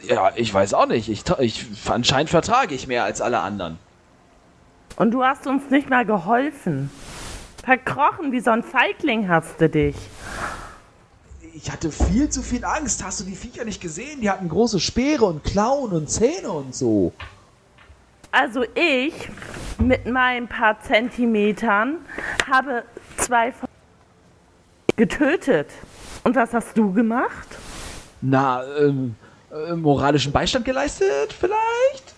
Ja, 0.02 0.32
ich 0.34 0.52
weiß 0.52 0.74
auch 0.74 0.86
nicht. 0.86 1.08
Ich, 1.08 1.24
ich 1.38 1.66
anscheinend 1.88 2.30
vertrage 2.30 2.74
ich 2.74 2.86
mehr 2.88 3.04
als 3.04 3.20
alle 3.20 3.38
anderen. 3.38 3.78
Und 4.96 5.12
du 5.12 5.24
hast 5.24 5.46
uns 5.46 5.70
nicht 5.70 5.88
mal 5.88 6.04
geholfen. 6.04 6.90
Verkrochen 7.64 8.32
wie 8.32 8.40
so 8.40 8.50
ein 8.50 8.64
Feigling 8.64 9.28
hast 9.28 9.60
du 9.60 9.68
dich. 9.68 9.96
Ich 11.54 11.70
hatte 11.70 11.92
viel 11.92 12.28
zu 12.28 12.42
viel 12.42 12.64
Angst. 12.64 13.04
Hast 13.04 13.20
du 13.20 13.24
die 13.24 13.36
Viecher 13.36 13.64
nicht 13.64 13.80
gesehen? 13.80 14.20
Die 14.20 14.30
hatten 14.30 14.48
große 14.48 14.80
Speere 14.80 15.26
und 15.26 15.44
Klauen 15.44 15.92
und 15.92 16.10
Zähne 16.10 16.50
und 16.50 16.74
so. 16.74 17.12
Also 18.32 18.64
ich 18.74 19.28
mit 19.78 20.06
meinen 20.06 20.48
paar 20.48 20.80
Zentimetern 20.80 21.98
habe 22.50 22.82
zwei 23.18 23.52
von 23.52 23.68
getötet. 24.96 25.70
Und 26.24 26.34
was 26.34 26.54
hast 26.54 26.78
du 26.78 26.92
gemacht? 26.92 27.48
Na, 28.22 28.64
ähm, 28.78 29.16
äh, 29.52 29.74
moralischen 29.74 30.32
Beistand 30.32 30.64
geleistet 30.64 31.34
vielleicht? 31.38 32.14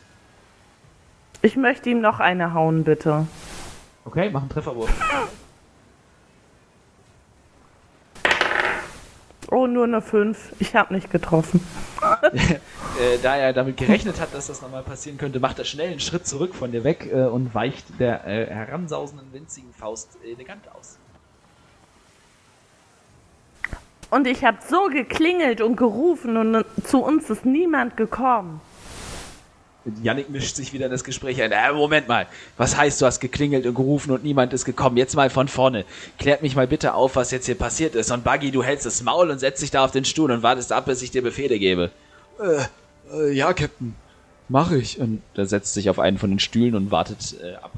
Ich 1.43 1.57
möchte 1.57 1.91
ihm 1.91 2.01
noch 2.01 2.21
eine 2.21 2.55
hauen, 2.55 2.85
bitte. 2.85 3.27
Okay, 4.05 4.31
mach 4.31 4.43
einen 4.43 4.51
Trefferwurf. 4.51 4.91
Oh, 9.55 9.69
nur 9.69 9.85
eine 9.85 10.03
5. 10.03 10.57
Ich 10.59 10.75
habe 10.75 10.93
nicht 10.93 11.13
getroffen. 11.13 11.65
äh, 12.33 13.19
da 13.23 13.37
er 13.37 13.53
damit 13.53 13.77
gerechnet 13.77 14.21
hat, 14.21 14.35
dass 14.35 14.49
das 14.49 14.61
nochmal 14.61 14.83
passieren 14.83 15.17
könnte, 15.17 15.39
macht 15.39 15.61
er 15.61 15.65
schnell 15.65 15.93
einen 15.93 16.01
Schritt 16.01 16.27
zurück 16.27 16.57
von 16.57 16.73
dir 16.73 16.83
weg 16.83 17.09
äh, 17.13 17.27
und 17.27 17.55
weicht 17.55 18.01
der 18.01 18.27
äh, 18.27 18.47
heransausenden 18.53 19.33
winzigen 19.33 19.73
Faust 19.73 20.19
elegant 20.25 20.65
aus. 20.77 20.99
Und 24.11 24.27
ich 24.27 24.45
habe 24.45 24.59
so 24.69 24.89
geklingelt 24.89 25.61
und 25.61 25.77
gerufen 25.77 26.37
und 26.37 26.65
zu 26.85 27.05
uns 27.05 27.31
ist 27.31 27.47
niemand 27.47 27.97
gekommen. 27.97 28.61
Yannick 30.03 30.31
mischt 30.31 30.57
sich 30.57 30.73
wieder 30.73 30.87
in 30.87 30.91
das 30.91 31.05
Gespräch 31.05 31.43
ein. 31.43 31.53
Äh, 31.53 31.73
Moment 31.73 32.09
mal. 32.09 32.27
Was 32.57 32.77
heißt, 32.77 33.01
du 33.01 33.07
hast 33.07 33.21
geklingelt 33.21 33.67
und 33.67 33.75
gerufen 33.75 34.13
und 34.13 34.25
niemand 34.25 34.53
ist 34.53 34.65
gekommen? 34.65 34.97
Jetzt 34.97 35.15
mal 35.15 35.29
von 35.29 35.49
vorne. 35.49 35.85
Klärt 36.19 36.43
mich 36.43 36.57
mal 36.57 36.67
bitte 36.67 36.95
auf, 36.95 37.17
was 37.17 37.31
jetzt 37.31 37.47
hier 37.47 37.55
passiert 37.55 37.95
ist. 37.95 38.11
Und 38.11 38.25
Buggy, 38.25 38.51
du 38.51 38.63
hältst 38.63 38.87
das 38.87 39.03
Maul 39.03 39.31
und 39.31 39.39
setzt 39.39 39.63
dich 39.63 39.71
da 39.71 39.85
auf 39.85 39.91
den 39.91 40.05
Stuhl 40.05 40.31
und 40.31 40.43
wartest 40.43 40.73
ab, 40.73 40.87
bis 40.87 41.03
ich 41.03 41.11
dir 41.11 41.23
Befehle 41.23 41.59
gebe. 41.59 41.91
Äh, 42.41 42.65
äh, 43.15 43.33
ja, 43.33 43.53
Captain. 43.53 43.95
Mach 44.49 44.71
ich. 44.71 44.99
Und 44.99 45.23
er 45.35 45.47
setzt 45.47 45.75
sich 45.75 45.91
auf 45.91 45.99
einen 45.99 46.19
von 46.19 46.31
den 46.31 46.39
Stühlen 46.39 46.75
und 46.75 46.91
wartet 46.91 47.37
äh, 47.43 47.57
ab. 47.57 47.73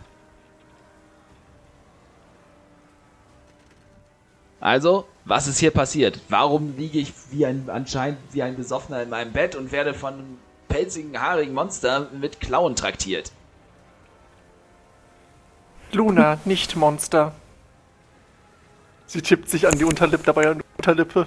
Also, 4.61 5.07
was 5.25 5.49
ist 5.49 5.59
hier 5.59 5.71
passiert? 5.71 6.21
Warum 6.29 6.77
liege 6.77 6.99
ich 6.99 7.13
wie 7.31 7.47
ein 7.47 7.69
anscheinend 7.69 8.19
wie 8.33 8.43
ein 8.43 8.57
Besoffener 8.57 9.03
in 9.03 9.11
meinem 9.11 9.33
Bett 9.33 9.55
und 9.55 9.71
werde 9.71 9.93
von 9.93 10.39
pelzigen, 10.69 11.21
haarigen 11.21 11.55
Monster 11.55 12.09
mit 12.13 12.41
Klauen 12.41 12.77
traktiert? 12.77 13.33
Luna, 15.93 16.39
nicht 16.45 16.77
Monster. 16.77 17.33
Sie 19.07 19.23
tippt 19.23 19.49
sich 19.49 19.67
an 19.67 19.79
die 19.79 19.85
Unterlippe, 19.85 20.25
dabei 20.25 20.49
an 20.51 20.59
die 20.59 20.65
Unterlippe. 20.79 21.27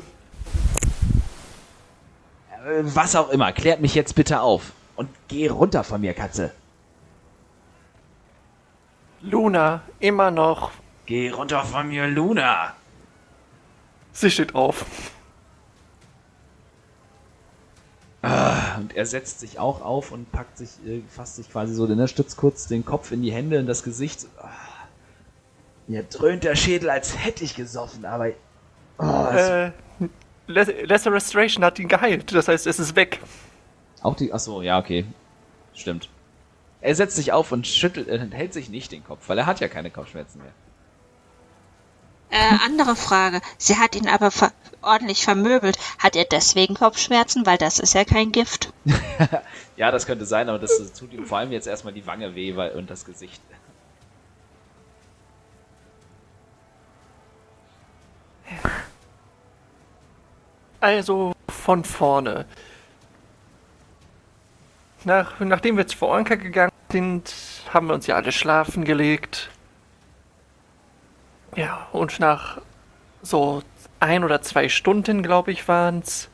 Äh, 2.52 2.84
Was 2.84 3.15
auch 3.15 3.30
immer, 3.30 3.52
klärt 3.52 3.82
mich 3.82 3.95
jetzt 3.95 4.15
bitte 4.15 4.41
auf. 4.41 4.73
Und 4.95 5.10
geh 5.30 5.47
runter 5.47 5.84
von 5.84 6.02
mir, 6.02 6.13
Katze. 6.13 6.52
Luna, 9.21 9.82
immer 9.99 10.32
noch. 10.32 10.71
Geh 11.06 11.30
runter 11.30 11.63
von 11.63 11.88
mir, 11.88 12.08
Luna. 12.08 12.73
Sie 14.12 14.30
steht 14.30 14.56
auf. 14.56 14.86
Und 18.79 18.95
er 18.95 19.05
setzt 19.05 19.39
sich 19.39 19.59
auch 19.59 19.81
auf 19.81 20.11
und 20.11 20.31
packt 20.31 20.57
sich, 20.57 20.69
äh, 20.85 21.01
fasst 21.09 21.35
sich 21.35 21.51
quasi 21.51 21.73
so, 21.73 21.85
ne, 21.85 22.07
stützt 22.07 22.37
kurz 22.37 22.67
den 22.67 22.85
Kopf 22.85 23.11
in 23.11 23.21
die 23.21 23.31
Hände 23.31 23.59
und 23.59 23.67
das 23.67 23.83
Gesicht. 23.83 24.25
Ah. 24.41 24.47
Mir 25.87 26.03
dröhnt 26.03 26.43
der 26.43 26.55
Schädel, 26.55 26.89
als 26.89 27.17
hätte 27.23 27.43
ich 27.43 27.55
gesoffen, 27.55 28.05
aber. 28.05 28.29
Oh, 28.99 29.25
Äh, 29.33 29.71
Les- 30.47 30.67
Lesser 30.85 31.11
Restoration 31.13 31.63
hat 31.63 31.77
ihn 31.79 31.87
geheilt. 31.87 32.33
Das 32.33 32.47
heißt, 32.47 32.65
es 32.67 32.79
ist 32.79 32.95
weg. 32.95 33.19
auch 34.01 34.15
die. 34.15 34.31
Achso, 34.33 34.61
ja, 34.61 34.79
okay. 34.79 35.05
Stimmt. 35.73 36.09
Er 36.81 36.95
setzt 36.95 37.15
sich 37.15 37.31
auf 37.33 37.51
und 37.51 37.67
schüttelt, 37.67 38.07
äh, 38.07 38.19
hält 38.31 38.53
sich 38.53 38.69
nicht 38.69 38.91
den 38.91 39.03
Kopf, 39.03 39.27
weil 39.27 39.37
er 39.37 39.45
hat 39.45 39.59
ja 39.59 39.67
keine 39.67 39.91
Kopfschmerzen 39.91 40.39
mehr. 40.39 40.51
Äh, 42.29 42.37
andere 42.65 42.95
Frage. 42.95 43.41
Sie 43.57 43.77
hat 43.77 43.95
ihn 43.95 44.07
aber 44.07 44.31
ver 44.31 44.51
ordentlich 44.81 45.23
vermöbelt. 45.23 45.77
Hat 45.97 46.15
er 46.15 46.23
deswegen 46.25 46.75
Kopfschmerzen? 46.75 47.45
Weil 47.45 47.57
das 47.57 47.79
ist 47.79 47.93
ja 47.93 48.05
kein 48.05 48.31
Gift. 48.31 48.71
Ja, 49.79 49.91
das 49.91 50.05
könnte 50.05 50.25
sein, 50.25 50.49
aber 50.49 50.59
das 50.59 50.91
tut 50.91 51.13
ihm 51.13 51.25
vor 51.25 51.37
allem 51.37 51.53
jetzt 51.53 51.65
erstmal 51.65 51.93
die 51.93 52.05
Wange 52.05 52.35
weh 52.35 52.57
weil, 52.57 52.71
und 52.71 52.89
das 52.89 53.05
Gesicht. 53.05 53.41
Also 60.81 61.33
von 61.47 61.85
vorne. 61.85 62.45
Nach, 65.05 65.39
nachdem 65.39 65.77
wir 65.77 65.83
jetzt 65.83 65.95
vor 65.95 66.13
Anker 66.13 66.35
gegangen 66.35 66.71
sind, 66.91 67.33
haben 67.73 67.87
wir 67.87 67.93
uns 67.93 68.05
ja 68.07 68.15
alle 68.15 68.33
schlafen 68.33 68.83
gelegt. 68.83 69.49
Ja, 71.55 71.88
und 71.91 72.19
nach 72.19 72.62
so 73.21 73.63
ein 73.99 74.23
oder 74.23 74.41
zwei 74.41 74.69
Stunden, 74.69 75.23
glaube 75.23 75.51
ich, 75.51 75.67
waren's, 75.67 76.29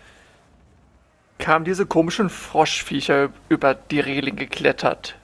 kamen 1.39 1.65
diese 1.65 1.85
komischen 1.85 2.29
Froschviecher 2.29 3.29
über 3.49 3.73
die 3.73 3.99
Reling 3.99 4.35
geklettert. 4.35 5.15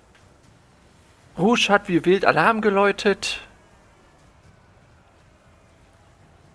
Rouge 1.38 1.70
hat 1.70 1.88
wie 1.88 2.06
wild 2.06 2.26
Alarm 2.26 2.62
geläutet. 2.62 3.42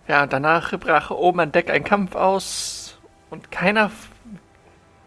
Ja, 0.07 0.25
danach 0.25 0.77
brach 0.79 1.09
oben 1.09 1.39
an 1.39 1.51
Deck 1.51 1.69
ein 1.69 1.83
Kampf 1.83 2.15
aus 2.15 2.97
und 3.29 3.51
keiner 3.51 3.91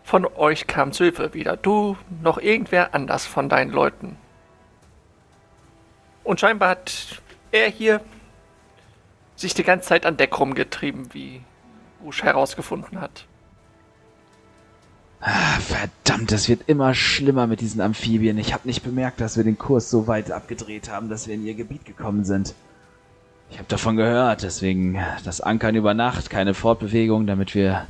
von 0.02 0.26
euch 0.26 0.66
kam 0.66 0.92
zu 0.92 1.04
Hilfe, 1.04 1.32
weder 1.34 1.56
du 1.56 1.96
noch 2.20 2.38
irgendwer 2.38 2.94
anders 2.94 3.26
von 3.26 3.48
deinen 3.48 3.70
Leuten. 3.70 4.18
Und 6.24 6.40
scheinbar 6.40 6.70
hat 6.70 7.22
er 7.52 7.68
hier 7.68 8.00
sich 9.40 9.54
die 9.54 9.64
ganze 9.64 9.88
Zeit 9.88 10.06
an 10.06 10.16
Deck 10.16 10.38
rumgetrieben, 10.38 11.12
wie 11.12 11.40
Rouge 12.02 12.22
herausgefunden 12.22 13.00
hat. 13.00 13.26
Ah, 15.20 15.58
verdammt, 15.60 16.32
es 16.32 16.48
wird 16.48 16.62
immer 16.66 16.94
schlimmer 16.94 17.46
mit 17.46 17.60
diesen 17.60 17.80
Amphibien. 17.80 18.38
Ich 18.38 18.54
habe 18.54 18.66
nicht 18.66 18.82
bemerkt, 18.82 19.20
dass 19.20 19.36
wir 19.36 19.44
den 19.44 19.58
Kurs 19.58 19.90
so 19.90 20.06
weit 20.06 20.30
abgedreht 20.30 20.90
haben, 20.90 21.10
dass 21.10 21.26
wir 21.26 21.34
in 21.34 21.44
ihr 21.44 21.54
Gebiet 21.54 21.84
gekommen 21.84 22.24
sind. 22.24 22.54
Ich 23.50 23.58
habe 23.58 23.68
davon 23.68 23.96
gehört, 23.96 24.42
deswegen 24.44 24.98
das 25.24 25.40
Ankern 25.40 25.74
über 25.74 25.92
Nacht, 25.92 26.30
keine 26.30 26.54
Fortbewegung, 26.54 27.26
damit 27.26 27.54
wir 27.54 27.86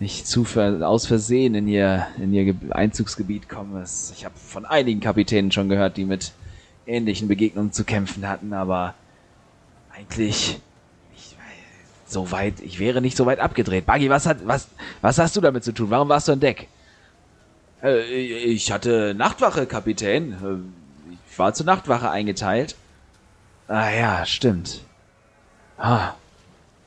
nicht 0.00 0.26
zu 0.26 0.44
ver 0.44 0.86
aus 0.86 1.06
Versehen 1.06 1.54
in 1.54 1.68
ihr, 1.68 2.06
in 2.18 2.34
ihr 2.34 2.44
Ge 2.44 2.54
Einzugsgebiet 2.70 3.48
kommen. 3.48 3.82
Ich 4.12 4.24
habe 4.24 4.34
von 4.36 4.66
einigen 4.66 5.00
Kapitänen 5.00 5.52
schon 5.52 5.68
gehört, 5.70 5.96
die 5.96 6.04
mit 6.04 6.32
ähnlichen 6.86 7.28
Begegnungen 7.28 7.72
zu 7.72 7.84
kämpfen 7.84 8.28
hatten, 8.28 8.52
aber 8.52 8.94
eigentlich 9.94 10.28
ich, 10.28 10.60
so 12.06 12.30
weit, 12.30 12.60
ich 12.60 12.78
wäre 12.78 13.00
nicht 13.00 13.16
so 13.16 13.26
weit 13.26 13.40
abgedreht. 13.40 13.86
Buggy, 13.86 14.10
was 14.10 14.26
hat, 14.26 14.38
was, 14.46 14.68
was 15.00 15.18
hast 15.18 15.36
du 15.36 15.40
damit 15.40 15.64
zu 15.64 15.72
tun? 15.72 15.90
Warum 15.90 16.08
warst 16.08 16.28
du 16.28 16.32
an 16.32 16.40
Deck? 16.40 16.68
Äh, 17.82 18.00
ich 18.02 18.72
hatte 18.72 19.14
Nachtwache, 19.14 19.66
Kapitän. 19.66 20.32
Äh, 20.32 21.12
Ich 21.30 21.38
war 21.38 21.52
zur 21.52 21.66
Nachtwache 21.66 22.10
eingeteilt. 22.10 22.76
Ah 23.68 23.90
ja, 23.90 24.24
stimmt. 24.24 24.80
Ah. 25.76 26.12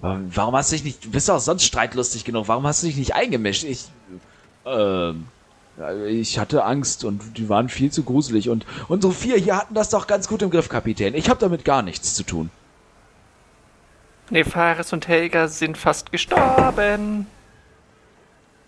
Warum 0.02 0.56
hast 0.56 0.72
du 0.72 0.76
dich 0.78 0.86
nicht, 0.86 1.06
du 1.06 1.12
bist 1.12 1.30
auch 1.30 1.42
sonst 1.42 1.66
streitlustig 1.66 2.24
genug, 2.24 2.48
warum 2.48 2.66
hast 2.66 2.82
du 2.82 2.88
dich 2.88 2.96
nicht 2.96 3.16
eingemischt? 3.16 3.66
Ich, 3.66 3.86
ähm, 4.66 5.28
ich 6.08 6.40
hatte 6.40 6.64
Angst 6.64 7.04
und 7.04 7.38
die 7.38 7.50
waren 7.50 7.68
viel 7.68 7.92
zu 7.92 8.04
gruselig 8.04 8.50
und 8.50 8.66
unsere 8.88 9.12
vier 9.12 9.36
hier 9.36 9.58
hatten 9.58 9.74
das 9.74 9.90
doch 9.90 10.08
ganz 10.08 10.30
gut 10.30 10.42
im 10.42 10.52
Griff, 10.52 10.70
Kapitän. 10.70 11.16
Ich 11.16 11.30
habe 11.30 11.40
damit 11.40 11.66
gar 11.66 11.82
nichts 11.82 12.16
zu 12.16 12.24
tun. 12.24 12.50
Nefaris 14.32 14.94
und 14.94 15.08
Helga 15.08 15.48
sind 15.48 15.78
fast 15.78 16.12
gestorben. 16.12 17.28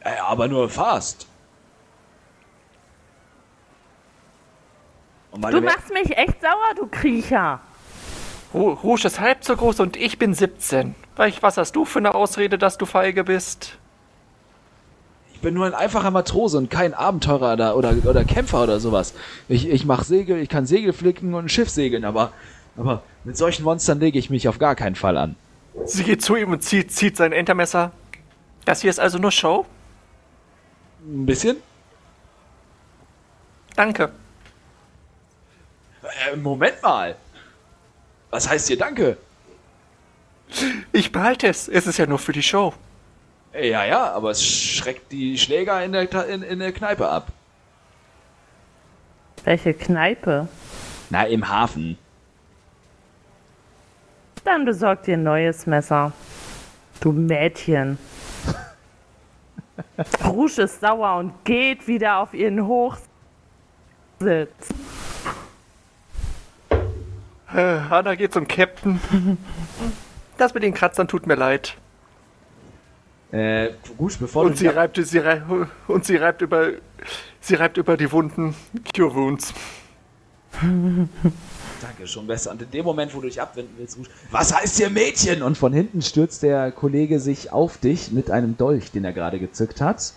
Äh, 0.02 0.18
aber 0.26 0.48
nur 0.48 0.70
fast. 0.70 1.28
Du 5.32 5.62
machst 5.62 5.94
mich 5.94 6.18
echt 6.18 6.42
sauer, 6.42 6.76
du 6.76 6.88
Kriecher. 6.88 7.60
Rouge 8.54 9.08
ist 9.08 9.20
halb 9.20 9.46
so 9.46 9.56
groß 9.56 9.80
und 9.80 9.96
ich 9.96 10.20
bin 10.20 10.34
17. 10.34 10.94
Was 11.16 11.58
hast 11.58 11.76
du 11.76 11.86
für 11.86 12.00
eine 12.00 12.16
Ausrede, 12.16 12.58
dass 12.58 12.78
du 12.78 12.86
feige 12.86 13.24
bist? 13.24 13.78
Ich 15.34 15.40
bin 15.40 15.54
nur 15.54 15.66
ein 15.66 15.74
einfacher 15.74 16.12
Matrose 16.12 16.58
und 16.58 16.70
kein 16.70 16.94
Abenteurer 16.94 17.54
oder, 17.54 17.78
oder, 17.78 17.96
oder 18.06 18.26
Kämpfer 18.26 18.64
oder 18.64 18.80
sowas. 18.80 19.14
Ich, 19.48 19.70
ich 19.70 19.86
mach 19.86 20.04
Segel, 20.04 20.38
ich 20.38 20.50
kann 20.50 20.66
Segel 20.66 20.92
flicken 20.92 21.34
und 21.34 21.46
ein 21.46 21.50
Schiff 21.50 21.70
segeln, 21.70 22.04
aber, 22.04 22.34
aber 22.76 23.04
mit 23.24 23.38
solchen 23.38 23.64
Monstern 23.64 24.00
lege 24.00 24.20
ich 24.20 24.30
mich 24.30 24.48
auf 24.50 24.60
gar 24.60 24.76
keinen 24.76 24.96
Fall 24.96 25.18
an. 25.18 25.36
Sie 25.86 26.04
geht 26.04 26.22
zu 26.22 26.36
ihm 26.36 26.52
und 26.52 26.64
zieht, 26.64 26.92
zieht 26.92 27.18
sein 27.18 27.32
Entermesser. 27.32 27.92
Das 28.66 28.82
hier 28.82 28.90
ist 28.90 29.00
also 29.00 29.18
nur 29.18 29.32
Show? 29.32 29.66
Ein 31.04 31.26
bisschen? 31.26 31.58
Danke. 33.76 34.12
Äh, 36.04 36.36
Moment 36.36 36.82
mal. 36.82 37.16
Was 38.30 38.50
heißt 38.50 38.68
hier 38.68 38.78
Danke? 38.78 39.18
Ich 40.92 41.12
behalte 41.12 41.48
es. 41.48 41.68
Es 41.68 41.88
ist 41.88 41.98
ja 41.98 42.06
nur 42.06 42.20
für 42.20 42.34
die 42.34 42.44
Show. 42.44 42.74
Ja, 43.54 43.84
ja, 43.86 44.12
aber 44.12 44.32
es 44.32 44.46
schreckt 44.46 45.12
die 45.12 45.38
Schläger 45.38 45.84
in 45.84 45.92
der, 45.92 46.28
in, 46.28 46.42
in 46.42 46.60
der 46.60 46.72
Kneipe 46.72 47.10
ab. 47.10 47.32
Welche 49.44 49.74
Kneipe? 49.74 50.48
Na, 51.10 51.24
im 51.24 51.48
Hafen. 51.50 51.98
Dann 54.44 54.66
besorgt 54.66 55.08
dir 55.08 55.18
ein 55.18 55.24
neues 55.24 55.68
Messer. 55.68 56.12
Du 57.00 57.12
Mädchen. 57.12 57.98
Rouge 60.26 60.64
ist 60.64 60.82
sauer 60.82 61.18
und 61.18 61.46
geht 61.46 61.88
wieder 61.88 62.18
auf 62.18 62.34
ihren 62.34 62.66
Hochsitz. 62.66 63.00
Äh, 67.54 67.80
Hanna 67.90 68.16
geht 68.16 68.34
zum 68.34 68.48
Captain. 68.48 69.00
Das 70.38 70.56
mit 70.56 70.64
den 70.64 70.74
Kratzern 70.74 71.08
tut 71.08 71.28
mir 71.28 71.36
leid. 71.36 71.78
Äh, 73.32 73.74
gut, 73.96 74.18
bevor 74.20 74.46
und 74.46 74.58
sie 74.58 74.66
reibt, 74.66 74.98
sie 74.98 75.20
reibt, 75.20 75.46
und 75.88 76.04
sie 76.04 76.16
reibt 76.16 76.42
über, 76.42 76.72
sie 77.40 77.54
reibt 77.54 77.78
über 77.78 77.96
die 77.96 78.12
Wunden. 78.12 78.56
Cure 78.96 79.14
Wounds. 79.14 79.54
Danke, 81.92 82.08
schon 82.08 82.26
besser. 82.26 82.52
Und 82.52 82.62
in 82.62 82.72
dem 82.72 82.86
Moment, 82.86 83.14
wo 83.14 83.20
du 83.20 83.28
dich 83.28 83.42
abwenden 83.42 83.74
willst, 83.78 83.98
was 84.32 84.56
heißt 84.56 84.78
hier 84.78 84.90
Mädchen? 84.90 85.42
Und 85.44 85.58
von 85.58 85.74
hinten 85.74 86.02
stürzt 86.02 86.42
der 86.42 86.72
Kollege 86.72 87.20
sich 87.20 87.52
auf 87.52 87.78
dich 87.78 88.12
mit 88.12 88.32
einem 88.32 88.56
Dolch, 88.56 88.92
den 88.92 89.04
er 89.04 89.12
gerade 89.12 89.40
gezückt 89.40 89.82
hat. 89.82 90.14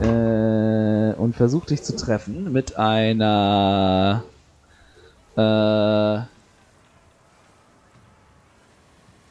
Äh, 0.00 1.14
und 1.14 1.34
versucht 1.36 1.70
dich 1.70 1.82
zu 1.82 1.96
treffen 1.96 2.52
mit 2.52 2.76
einer 2.76 4.22
äh, 5.36 6.18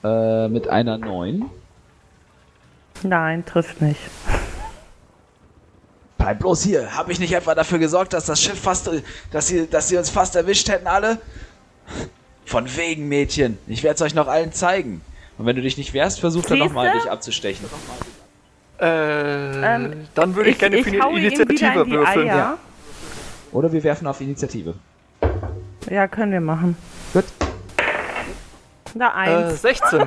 äh, 0.03 0.47
mit 0.49 0.67
einer 0.67 0.97
9. 0.97 1.45
Nein, 3.03 3.45
trifft 3.45 3.81
nicht. 3.81 4.01
Bleib 6.17 6.39
bloß 6.39 6.63
hier. 6.63 6.95
Hab 6.97 7.09
ich 7.09 7.19
nicht 7.19 7.33
etwa 7.33 7.55
dafür 7.55 7.79
gesorgt, 7.79 8.11
dass 8.13 8.25
das 8.25 8.41
Schiff 8.41 8.59
fast, 8.59 8.89
dass 9.31 9.47
sie, 9.47 9.67
dass 9.67 9.87
sie 9.87 9.97
uns 9.97 10.09
fast 10.09 10.35
erwischt 10.35 10.67
hätten 10.67 10.87
alle? 10.87 11.17
Von 12.45 12.75
wegen, 12.75 13.07
Mädchen. 13.07 13.57
Ich 13.67 13.83
werde 13.83 13.95
es 13.95 14.01
euch 14.01 14.13
noch 14.13 14.27
allen 14.27 14.51
zeigen. 14.51 15.01
Und 15.37 15.45
wenn 15.45 15.55
du 15.55 15.61
dich 15.61 15.77
nicht 15.77 15.93
wehrst, 15.93 16.19
versuch 16.19 16.45
dann 16.45 16.59
nochmal 16.59 16.91
dich 16.91 17.09
abzustechen. 17.09 17.65
Äh, 18.79 18.85
ähm, 18.85 20.07
dann 20.15 20.35
würde 20.35 20.49
ich, 20.49 20.55
ich, 20.55 20.59
gerne 20.59 20.77
ich 20.77 20.83
für 20.83 20.91
die 20.91 20.97
Initiative 20.97 21.89
würfeln. 21.89 22.27
Ja. 22.27 22.57
Oder 23.51 23.71
wir 23.71 23.83
werfen 23.83 24.07
auf 24.07 24.19
Initiative. 24.21 24.75
Ja, 25.89 26.07
können 26.07 26.31
wir 26.31 26.41
machen. 26.41 26.75
Gut. 27.13 27.25
Da 28.95 29.09
eins. 29.13 29.53
Äh, 29.53 29.57
16. 29.57 30.01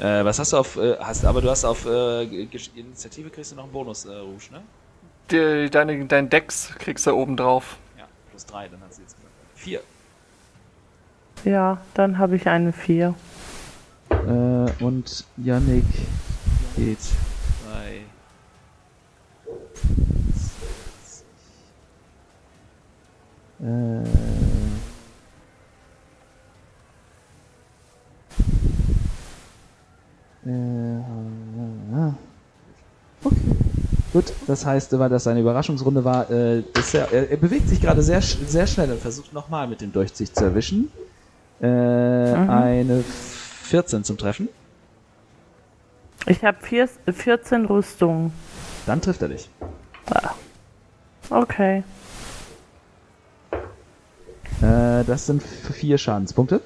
äh, 0.00 0.24
was 0.24 0.38
hast 0.38 0.52
du 0.52 0.56
auf, 0.56 0.76
äh, 0.76 0.96
hast, 0.98 1.24
aber 1.24 1.40
du 1.40 1.50
hast 1.50 1.64
auf 1.64 1.86
äh, 1.86 2.24
Initiative 2.24 3.30
kriegst 3.30 3.52
du 3.52 3.56
noch 3.56 3.64
einen 3.64 3.72
Bonus, 3.72 4.04
äh, 4.04 4.14
Rouge, 4.14 4.52
ne? 4.52 4.62
Die, 5.30 5.70
deine, 5.70 6.04
dein 6.06 6.28
Dex 6.28 6.74
kriegst 6.78 7.06
du 7.06 7.12
oben 7.12 7.36
drauf. 7.36 7.78
Ja, 7.96 8.04
plus 8.30 8.44
3, 8.46 8.68
dann 8.68 8.80
hast 8.86 8.98
du 8.98 9.02
jetzt 9.02 9.16
4. 9.54 9.80
Ja, 11.44 11.78
dann 11.94 12.18
habe 12.18 12.36
ich 12.36 12.48
eine 12.48 12.72
4. 12.72 13.14
Äh, 14.10 14.84
und 14.84 15.24
Yannick 15.36 15.84
geht 16.76 16.98
bei 17.64 18.02
Äh, 23.64 24.02
äh. 30.44 31.31
Gut, 34.12 34.32
das 34.46 34.66
heißt, 34.66 34.98
weil 34.98 35.08
das 35.08 35.24
seine 35.24 35.40
Überraschungsrunde 35.40 36.04
war, 36.04 36.30
äh, 36.30 36.60
ist 36.60 36.94
er, 36.94 37.10
er, 37.12 37.36
bewegt 37.38 37.68
sich 37.68 37.80
gerade 37.80 38.02
sehr, 38.02 38.20
sehr 38.20 38.66
schnell 38.66 38.92
und 38.92 39.00
versucht 39.00 39.32
nochmal 39.32 39.66
mit 39.66 39.80
dem 39.80 39.90
Durchzicht 39.90 40.36
zu 40.36 40.44
erwischen. 40.44 40.92
Äh, 41.62 42.36
mhm. 42.36 42.50
Eine 42.50 43.04
14 43.62 44.04
zum 44.04 44.18
Treffen. 44.18 44.48
Ich 46.26 46.44
habe 46.44 46.58
14 47.10 47.64
Rüstungen. 47.64 48.32
Dann 48.84 49.00
trifft 49.00 49.22
er 49.22 49.28
dich. 49.28 49.48
Ah. 50.10 50.34
Okay. 51.30 51.82
Äh, 54.60 55.04
das 55.04 55.26
sind 55.26 55.42
vier 55.42 55.96
Schadenspunkte. 55.96 56.60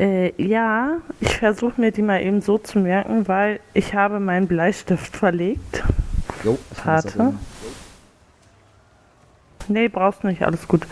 Äh, 0.00 0.32
ja, 0.42 1.02
ich 1.20 1.36
versuche 1.36 1.78
mir 1.78 1.92
die 1.92 2.00
mal 2.00 2.22
eben 2.22 2.40
so 2.40 2.56
zu 2.56 2.78
merken, 2.78 3.28
weil 3.28 3.60
ich 3.74 3.92
habe 3.94 4.18
meinen 4.18 4.48
Bleistift 4.48 5.14
verlegt. 5.14 5.82
Jo, 6.42 6.58
Warte. 6.86 7.34
Nee, 9.68 9.88
brauchst 9.88 10.24
nicht, 10.24 10.42
alles 10.42 10.66
gut. 10.66 10.86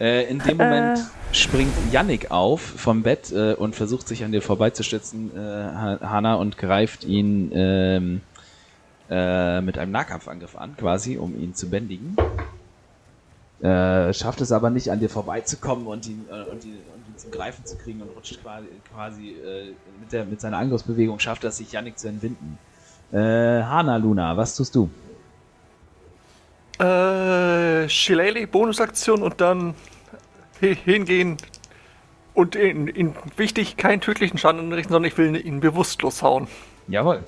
Äh, 0.00 0.30
in 0.30 0.38
dem 0.38 0.56
Moment 0.56 0.98
äh, 0.98 1.34
springt 1.34 1.74
Yannick 1.92 2.30
auf 2.30 2.62
vom 2.62 3.02
Bett 3.02 3.30
äh, 3.32 3.52
und 3.52 3.76
versucht 3.76 4.08
sich 4.08 4.24
an 4.24 4.32
dir 4.32 4.40
vorbeizustützen, 4.40 5.30
äh, 5.36 5.38
Hanna, 5.38 6.36
und 6.36 6.56
greift 6.56 7.04
ihn 7.04 7.52
ähm, 7.54 8.22
äh, 9.10 9.60
mit 9.60 9.76
einem 9.76 9.92
Nahkampfangriff 9.92 10.56
an, 10.56 10.74
quasi, 10.78 11.18
um 11.18 11.38
ihn 11.38 11.54
zu 11.54 11.68
bändigen. 11.68 12.16
Äh, 13.60 14.14
schafft 14.14 14.40
es 14.40 14.52
aber 14.52 14.70
nicht, 14.70 14.90
an 14.90 15.00
dir 15.00 15.10
vorbeizukommen 15.10 15.86
und 15.86 16.06
ihn, 16.06 16.24
und, 16.50 16.64
ihn, 16.64 16.78
und 16.94 17.03
ihn 17.03 17.03
zum 17.16 17.30
Greifen 17.30 17.64
zu 17.64 17.76
kriegen 17.76 18.02
und 18.02 18.08
rutscht 18.10 18.42
quasi, 18.42 18.66
quasi 18.92 19.30
äh, 19.30 19.74
mit, 20.00 20.12
der, 20.12 20.24
mit 20.24 20.40
seiner 20.40 20.58
Angriffsbewegung, 20.58 21.18
schafft 21.18 21.44
es 21.44 21.58
sich 21.58 21.72
Yannick 21.72 21.98
zu 21.98 22.08
entwinden. 22.08 22.58
Äh, 23.12 23.18
Hana 23.18 23.96
Luna, 23.96 24.36
was 24.36 24.56
tust 24.56 24.74
du? 24.74 24.90
Äh, 26.78 27.88
Shillelagh, 27.88 28.46
Bonusaktion 28.46 29.22
und 29.22 29.40
dann 29.40 29.74
hingehen 30.60 31.36
und 32.34 32.56
ihn, 32.56 32.88
ihn, 32.88 33.14
wichtig, 33.36 33.76
keinen 33.76 34.00
tödlichen 34.00 34.38
Schaden 34.38 34.60
anrichten, 34.60 34.92
sondern 34.92 35.10
ich 35.10 35.16
will 35.16 35.36
ihn 35.36 35.60
bewusstlos 35.60 36.22
hauen. 36.22 36.48
Jawohl. 36.88 37.22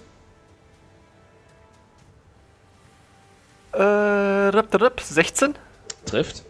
Äh, 3.73 3.83
rip, 3.83 4.81
rip, 4.81 5.01
16? 5.01 5.55
Trifft. 6.07 6.46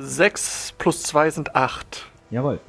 6 0.00 0.74
plus 0.78 1.02
2 1.02 1.30
sind 1.30 1.54
8. 1.54 2.06
Jawohl. 2.30 2.60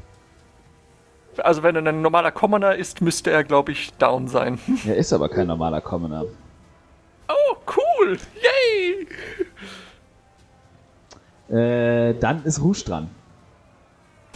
Also 1.38 1.64
wenn 1.64 1.76
er 1.76 1.86
ein 1.88 2.02
normaler 2.02 2.32
Commoner 2.32 2.76
ist, 2.76 3.02
müsste 3.02 3.32
er, 3.32 3.44
glaube 3.44 3.72
ich, 3.72 3.94
down 3.94 4.28
sein. 4.28 4.60
Er 4.86 4.98
ist 4.98 5.14
aber 5.14 5.30
kein 5.30 5.48
normaler 5.48 5.82
Commoner. 5.82 6.26
Oh, 7.30 7.56
cool! 7.76 8.18
Yay! 8.70 9.08
Äh, 11.58 12.14
dann 12.20 12.44
ist 12.44 12.62
Rouge 12.62 12.84
dran. 12.86 13.10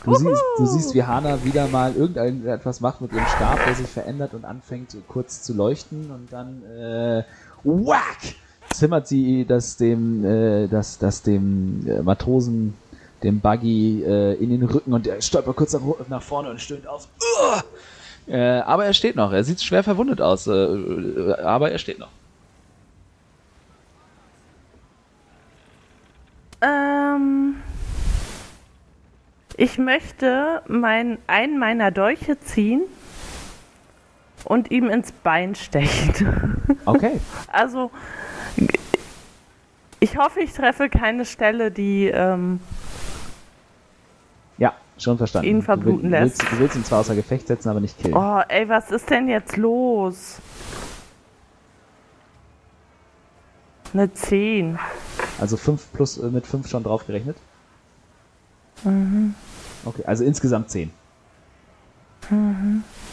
Du 0.04 0.14
siehst, 0.14 0.44
du 0.58 0.66
siehst, 0.66 0.94
wie 0.94 1.04
Hana 1.04 1.44
wieder 1.44 1.68
mal 1.68 1.96
irgendetwas 1.96 2.80
macht 2.80 3.02
mit 3.02 3.12
ihrem 3.12 3.26
Stab, 3.26 3.58
der 3.66 3.74
sich 3.74 3.88
verändert 3.88 4.34
und 4.36 4.46
anfängt 4.46 4.96
kurz 5.08 5.42
zu 5.42 5.54
leuchten 5.54 6.12
und 6.12 6.32
dann 6.32 6.64
äh, 6.64 7.24
whack! 7.64 8.36
zimmert 8.76 9.08
sie 9.08 9.46
das 9.46 9.78
dem, 9.78 10.24
äh, 10.26 10.68
das, 10.68 10.98
das 10.98 11.22
dem 11.22 11.88
äh, 11.88 12.02
Matrosen, 12.02 12.76
dem 13.26 13.40
Buggy 13.42 14.04
äh, 14.04 14.36
in 14.36 14.52
den 14.52 14.64
Rücken 14.64 14.94
und 14.94 15.08
er 15.08 15.22
stolpert 15.22 15.56
kurz 15.56 15.74
nach, 15.74 15.82
nach 16.08 16.22
vorne 16.22 16.50
und 16.50 16.62
stöhnt 16.62 16.88
aus. 16.88 17.10
Äh, 18.28 18.40
aber 18.40 18.86
er 18.86 18.94
steht 18.94 19.16
noch. 19.16 19.32
Er 19.32 19.44
sieht 19.44 19.62
schwer 19.62 19.84
verwundet 19.84 20.22
aus, 20.22 20.48
äh, 20.48 20.52
äh, 20.52 21.34
aber 21.42 21.72
er 21.72 21.78
steht 21.78 22.00
noch. 22.00 22.10
Ähm, 26.62 27.58
ich 29.58 29.78
möchte 29.78 30.62
mein, 30.68 31.18
einen 31.28 31.60
meiner 31.60 31.92
Dolche 31.92 32.40
ziehen 32.40 32.82
und 34.44 34.72
ihm 34.72 34.90
ins 34.90 35.12
Bein 35.12 35.56
stechen. 35.56 36.42
Okay. 36.88 37.20
Also, 37.52 37.90
ich 40.00 40.18
hoffe, 40.18 40.42
ich 40.42 40.54
treffe 40.54 40.88
keine 40.88 41.26
Stelle, 41.26 41.72
die. 41.72 42.06
Ähm, 42.14 42.60
schon 44.98 45.18
verstanden. 45.18 45.50
Ihn 45.50 45.62
verbluten 45.62 46.10
du, 46.10 46.16
will- 46.16 46.24
lässt. 46.24 46.40
Willst, 46.42 46.54
du 46.54 46.60
willst 46.60 46.76
ihn 46.76 46.86
zwar 46.86 47.00
außer 47.00 47.16
Gefecht 47.16 47.48
setzen, 47.48 47.70
aber 47.70 47.80
nicht 47.80 47.98
killen. 48.00 48.16
oh, 48.16 48.42
ey, 48.48 48.68
was 48.70 48.92
ist 48.92 49.10
denn 49.10 49.28
jetzt 49.28 49.58
los? 49.58 50.40
Eine 53.94 54.12
10. 54.12 54.78
Also 55.40 55.58
5 55.58 55.94
plus 55.94 56.18
äh, 56.18 56.28
mit 56.28 56.46
5 56.46 56.68
schon 56.68 56.84
draufgerechnet? 56.84 57.38
Okay, 59.86 60.04
also 60.06 60.24
insgesamt 60.26 60.70
10. 60.70 60.92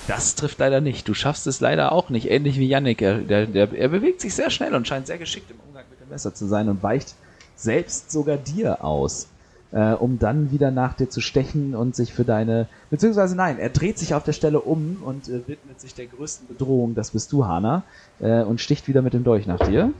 Das 0.08 0.34
trifft 0.34 0.58
leider 0.58 0.80
nicht. 0.80 1.06
Du 1.06 1.14
schaffst 1.14 1.46
es 1.46 1.60
leider 1.60 1.92
auch 1.92 2.08
nicht. 2.10 2.30
Ähnlich 2.30 2.58
wie 2.58 2.66
Yannick. 2.66 3.02
Er, 3.02 3.18
der, 3.18 3.46
der, 3.46 3.72
er 3.72 3.88
bewegt 3.88 4.20
sich 4.20 4.34
sehr 4.34 4.50
schnell 4.50 4.74
und 4.74 4.88
scheint 4.88 5.06
sehr 5.06 5.18
geschickt 5.18 5.50
im 5.50 5.60
Umgang 5.60 5.84
mit 5.90 6.00
dem 6.00 6.08
Messer 6.08 6.34
zu 6.34 6.46
sein 6.46 6.68
und 6.68 6.82
weicht 6.82 7.14
selbst 7.54 8.10
sogar 8.10 8.38
dir 8.38 8.82
aus, 8.82 9.28
äh, 9.72 9.92
um 9.92 10.18
dann 10.18 10.50
wieder 10.50 10.70
nach 10.70 10.94
dir 10.94 11.08
zu 11.08 11.20
stechen 11.20 11.74
und 11.74 11.96
sich 11.96 12.12
für 12.12 12.24
deine. 12.24 12.68
Beziehungsweise 12.90 13.34
nein, 13.34 13.58
er 13.58 13.70
dreht 13.70 13.98
sich 13.98 14.14
auf 14.14 14.22
der 14.22 14.32
Stelle 14.32 14.60
um 14.60 14.98
und 15.04 15.28
äh, 15.28 15.46
widmet 15.46 15.80
sich 15.80 15.94
der 15.94 16.06
größten 16.06 16.46
Bedrohung. 16.46 16.94
Das 16.94 17.10
bist 17.10 17.32
du, 17.32 17.46
Hana, 17.46 17.82
äh, 18.20 18.42
und 18.42 18.60
sticht 18.60 18.86
wieder 18.88 19.02
mit 19.02 19.14
dem 19.14 19.24
Dolch 19.24 19.46
nach 19.46 19.60
dir. 19.60 19.92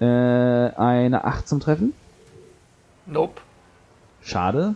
Äh, 0.00 0.04
eine 0.04 1.24
8 1.24 1.48
zum 1.48 1.60
Treffen. 1.60 1.92
Nope. 3.06 3.40
Schade. 4.22 4.74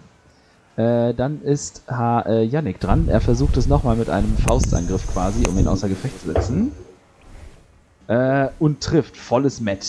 Äh, 0.77 1.13
dann 1.15 1.43
ist 1.43 1.83
ha 1.87 2.23
äh, 2.23 2.45
Yannick 2.45 2.81
dran. 2.81 3.09
Er 3.09 3.21
versucht 3.21 3.57
es 3.57 3.67
nochmal 3.67 3.97
mit 3.97 4.09
einem 4.09 4.37
Faustangriff 4.37 5.13
quasi, 5.13 5.47
um 5.47 5.59
ihn 5.59 5.69
außer 5.69 5.89
Gefecht 5.89 6.21
zu 6.21 6.33
setzen. 6.33 6.73
Äh, 8.09 8.49
und 8.59 8.81
trifft 8.81 9.17
volles 9.17 9.61
Met. 9.61 9.87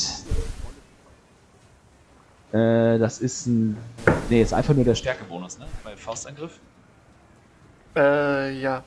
Äh, 2.54 3.00
das 3.00 3.20
ist 3.20 3.48
ein. 3.48 3.78
Nee, 4.30 4.42
ist 4.42 4.54
einfach 4.54 4.76
nur 4.76 4.86
der 4.86 4.96
Stärkebonus, 4.96 5.58
ne? 5.58 5.66
Bei 5.84 5.96
Faustangriff. 5.98 6.60
Äh, 7.96 8.60
ja. 8.60 8.84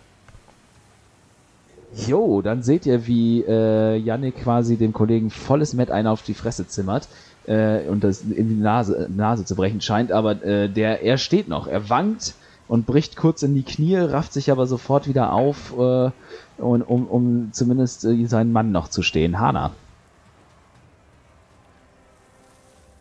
Jo, 1.95 2.43
dann 2.43 2.63
seht 2.63 2.87
ihr, 2.87 3.07
wie 3.07 3.43
äh, 3.43 3.97
Yannick 3.97 4.43
quasi 4.43 4.77
dem 4.77 4.93
Kollegen 4.93 5.31
volles 5.31 5.73
Met 5.73 5.91
einen 5.91 6.09
auf 6.09 6.23
die 6.23 6.35
Fresse 6.35 6.67
zimmert 6.67 7.09
äh, 7.47 7.87
und 7.89 8.05
das 8.05 8.23
in 8.23 8.49
die 8.49 8.61
Nase, 8.61 9.09
Nase 9.15 9.45
zu 9.45 9.55
brechen 9.55 9.81
scheint, 9.81 10.13
aber 10.13 10.43
äh, 10.45 10.69
der, 10.69 11.03
er 11.03 11.17
steht 11.17 11.49
noch, 11.49 11.67
er 11.67 11.89
wankt 11.89 12.35
und 12.69 12.87
bricht 12.87 13.17
kurz 13.17 13.43
in 13.43 13.55
die 13.55 13.63
Knie, 13.63 13.97
rafft 13.97 14.33
sich 14.33 14.51
aber 14.51 14.67
sofort 14.67 15.09
wieder 15.09 15.33
auf, 15.33 15.73
äh, 15.79 16.11
und, 16.59 16.83
um, 16.83 17.07
um 17.07 17.49
zumindest 17.53 18.05
äh, 18.05 18.27
seinen 18.27 18.53
Mann 18.53 18.73
noch 18.73 18.89
zu 18.89 19.03
stehen. 19.03 19.39
Hana. 19.39 19.73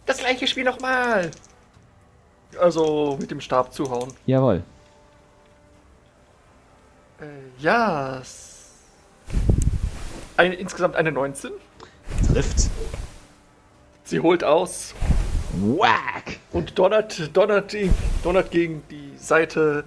Das 0.05 0.17
gleiche 0.17 0.47
Spiel 0.47 0.63
nochmal. 0.63 1.31
Also 2.59 3.17
mit 3.19 3.31
dem 3.31 3.41
Stab 3.41 3.73
zuhauen. 3.73 4.13
Jawohl. 4.25 4.63
Äh, 7.19 7.25
ja. 7.59 8.21
Eine, 10.37 10.55
insgesamt 10.55 10.95
eine 10.95 11.11
19. 11.11 11.51
Trifft. 12.31 12.69
Sie 14.03 14.19
holt 14.19 14.43
aus 14.43 14.93
Whack! 15.53 16.39
und 16.51 16.77
donnert, 16.77 17.35
donnert, 17.35 17.73
ihn, 17.73 17.93
donnert 18.23 18.51
gegen 18.51 18.83
die 18.89 19.17
Seite 19.17 19.85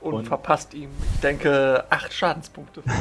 und, 0.00 0.14
Und- 0.14 0.26
verpasst 0.26 0.72
ihm, 0.74 0.90
ich 1.14 1.20
denke, 1.20 1.84
acht 1.90 2.12
Schadenspunkte. 2.12 2.82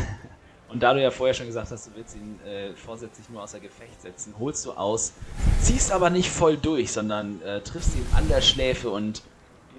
Und 0.70 0.84
da 0.84 0.94
du 0.94 1.02
ja 1.02 1.10
vorher 1.10 1.34
schon 1.34 1.48
gesagt 1.48 1.72
hast, 1.72 1.88
du 1.88 1.92
willst 1.96 2.16
ihn 2.16 2.40
äh, 2.46 2.74
vorsätzlich 2.76 3.28
nur 3.30 3.42
außer 3.42 3.60
Gefecht 3.60 4.02
setzen, 4.02 4.36
holst 4.40 4.66
du 4.66 4.72
aus, 4.72 5.14
ziehst 5.62 5.92
aber 5.92 6.12
nicht 6.12 6.30
voll 6.30 6.58
durch, 6.58 6.92
sondern 6.92 7.42
äh, 7.42 7.62
triffst 7.62 7.96
ihn 7.96 8.06
an 8.16 8.28
der 8.30 8.42
Schläfe 8.42 8.92
und 8.92 9.24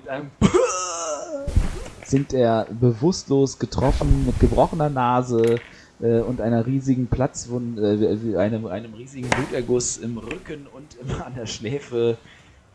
mit 0.01 0.09
einem 0.09 0.30
sind 2.05 2.32
er 2.32 2.66
bewusstlos 2.70 3.61
getroffen 3.61 4.26
mit 4.26 4.41
gebrochener 4.41 4.91
Nase 4.91 5.61
äh, 6.01 6.20
und 6.20 6.41
einer 6.41 6.66
riesigen 6.66 7.07
Platzwunde, 7.07 8.18
äh, 8.34 8.36
einem, 8.36 8.66
einem 8.66 8.95
riesigen 8.95 9.28
Bluterguss 9.28 9.97
im 9.97 10.18
Rücken 10.18 10.66
und 10.72 10.97
immer 11.01 11.24
an 11.24 11.36
der 11.36 11.47
Schläfe 11.47 12.18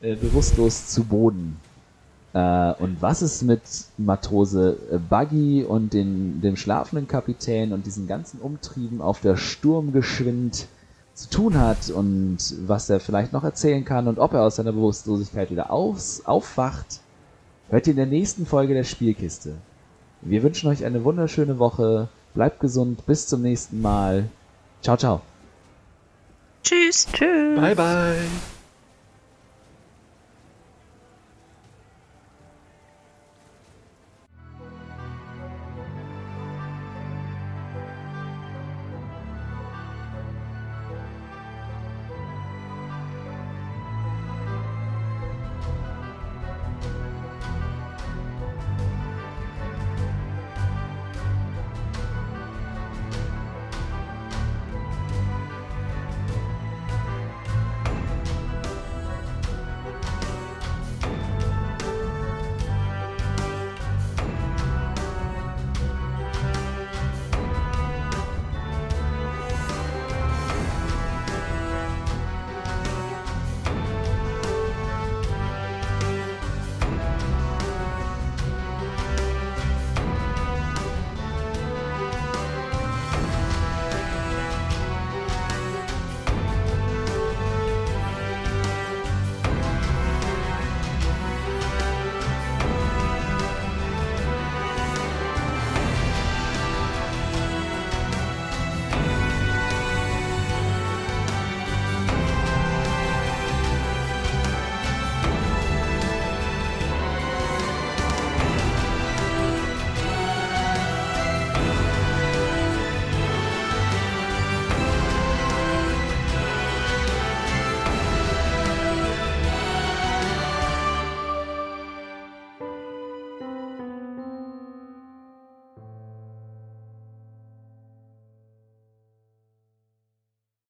äh, 0.01 0.16
bewusstlos 0.16 0.88
zu 0.88 1.03
Boden. 1.03 1.59
Äh, 2.36 2.73
und 2.79 3.01
was 3.01 3.21
es 3.21 3.41
mit 3.43 3.61
Matrose 3.97 4.77
äh, 4.91 4.97
Buggy 4.97 5.63
und 5.63 5.93
den, 5.93 6.41
dem 6.41 6.57
schlafenden 6.57 7.07
Kapitän 7.07 7.71
und 7.71 7.86
diesen 7.86 8.07
ganzen 8.07 8.41
Umtrieben 8.41 9.01
auf 9.01 9.21
der 9.21 9.38
Sturmgeschwind 9.38 10.67
zu 11.13 11.29
tun 11.29 11.57
hat 11.57 11.89
und 11.89 12.38
was 12.67 12.89
er 12.89 12.99
vielleicht 12.99 13.31
noch 13.31 13.45
erzählen 13.45 13.86
kann 13.86 14.09
und 14.09 14.19
ob 14.19 14.33
er 14.33 14.43
aus 14.43 14.57
seiner 14.57 14.73
Bewusstlosigkeit 14.73 15.49
wieder 15.49 15.71
aus, 15.71 16.25
aufwacht, 16.25 16.99
hört 17.69 17.88
ihr 17.88 17.91
in 17.91 17.97
der 17.97 18.05
nächsten 18.05 18.45
Folge 18.45 18.73
der 18.73 18.83
Spielkiste. 18.83 19.53
Wir 20.21 20.43
wünschen 20.43 20.69
euch 20.69 20.83
eine 20.83 21.05
wunderschöne 21.05 21.57
Woche. 21.57 22.09
Bleibt 22.33 22.59
gesund. 22.59 23.05
Bis 23.05 23.27
zum 23.27 23.43
nächsten 23.43 23.81
Mal. 23.81 24.25
Ciao, 24.81 24.97
ciao. 24.97 25.21
Tschüss. 26.63 27.07
Tschüss. 27.13 27.61
Bye, 27.61 27.75
bye. 27.75 28.55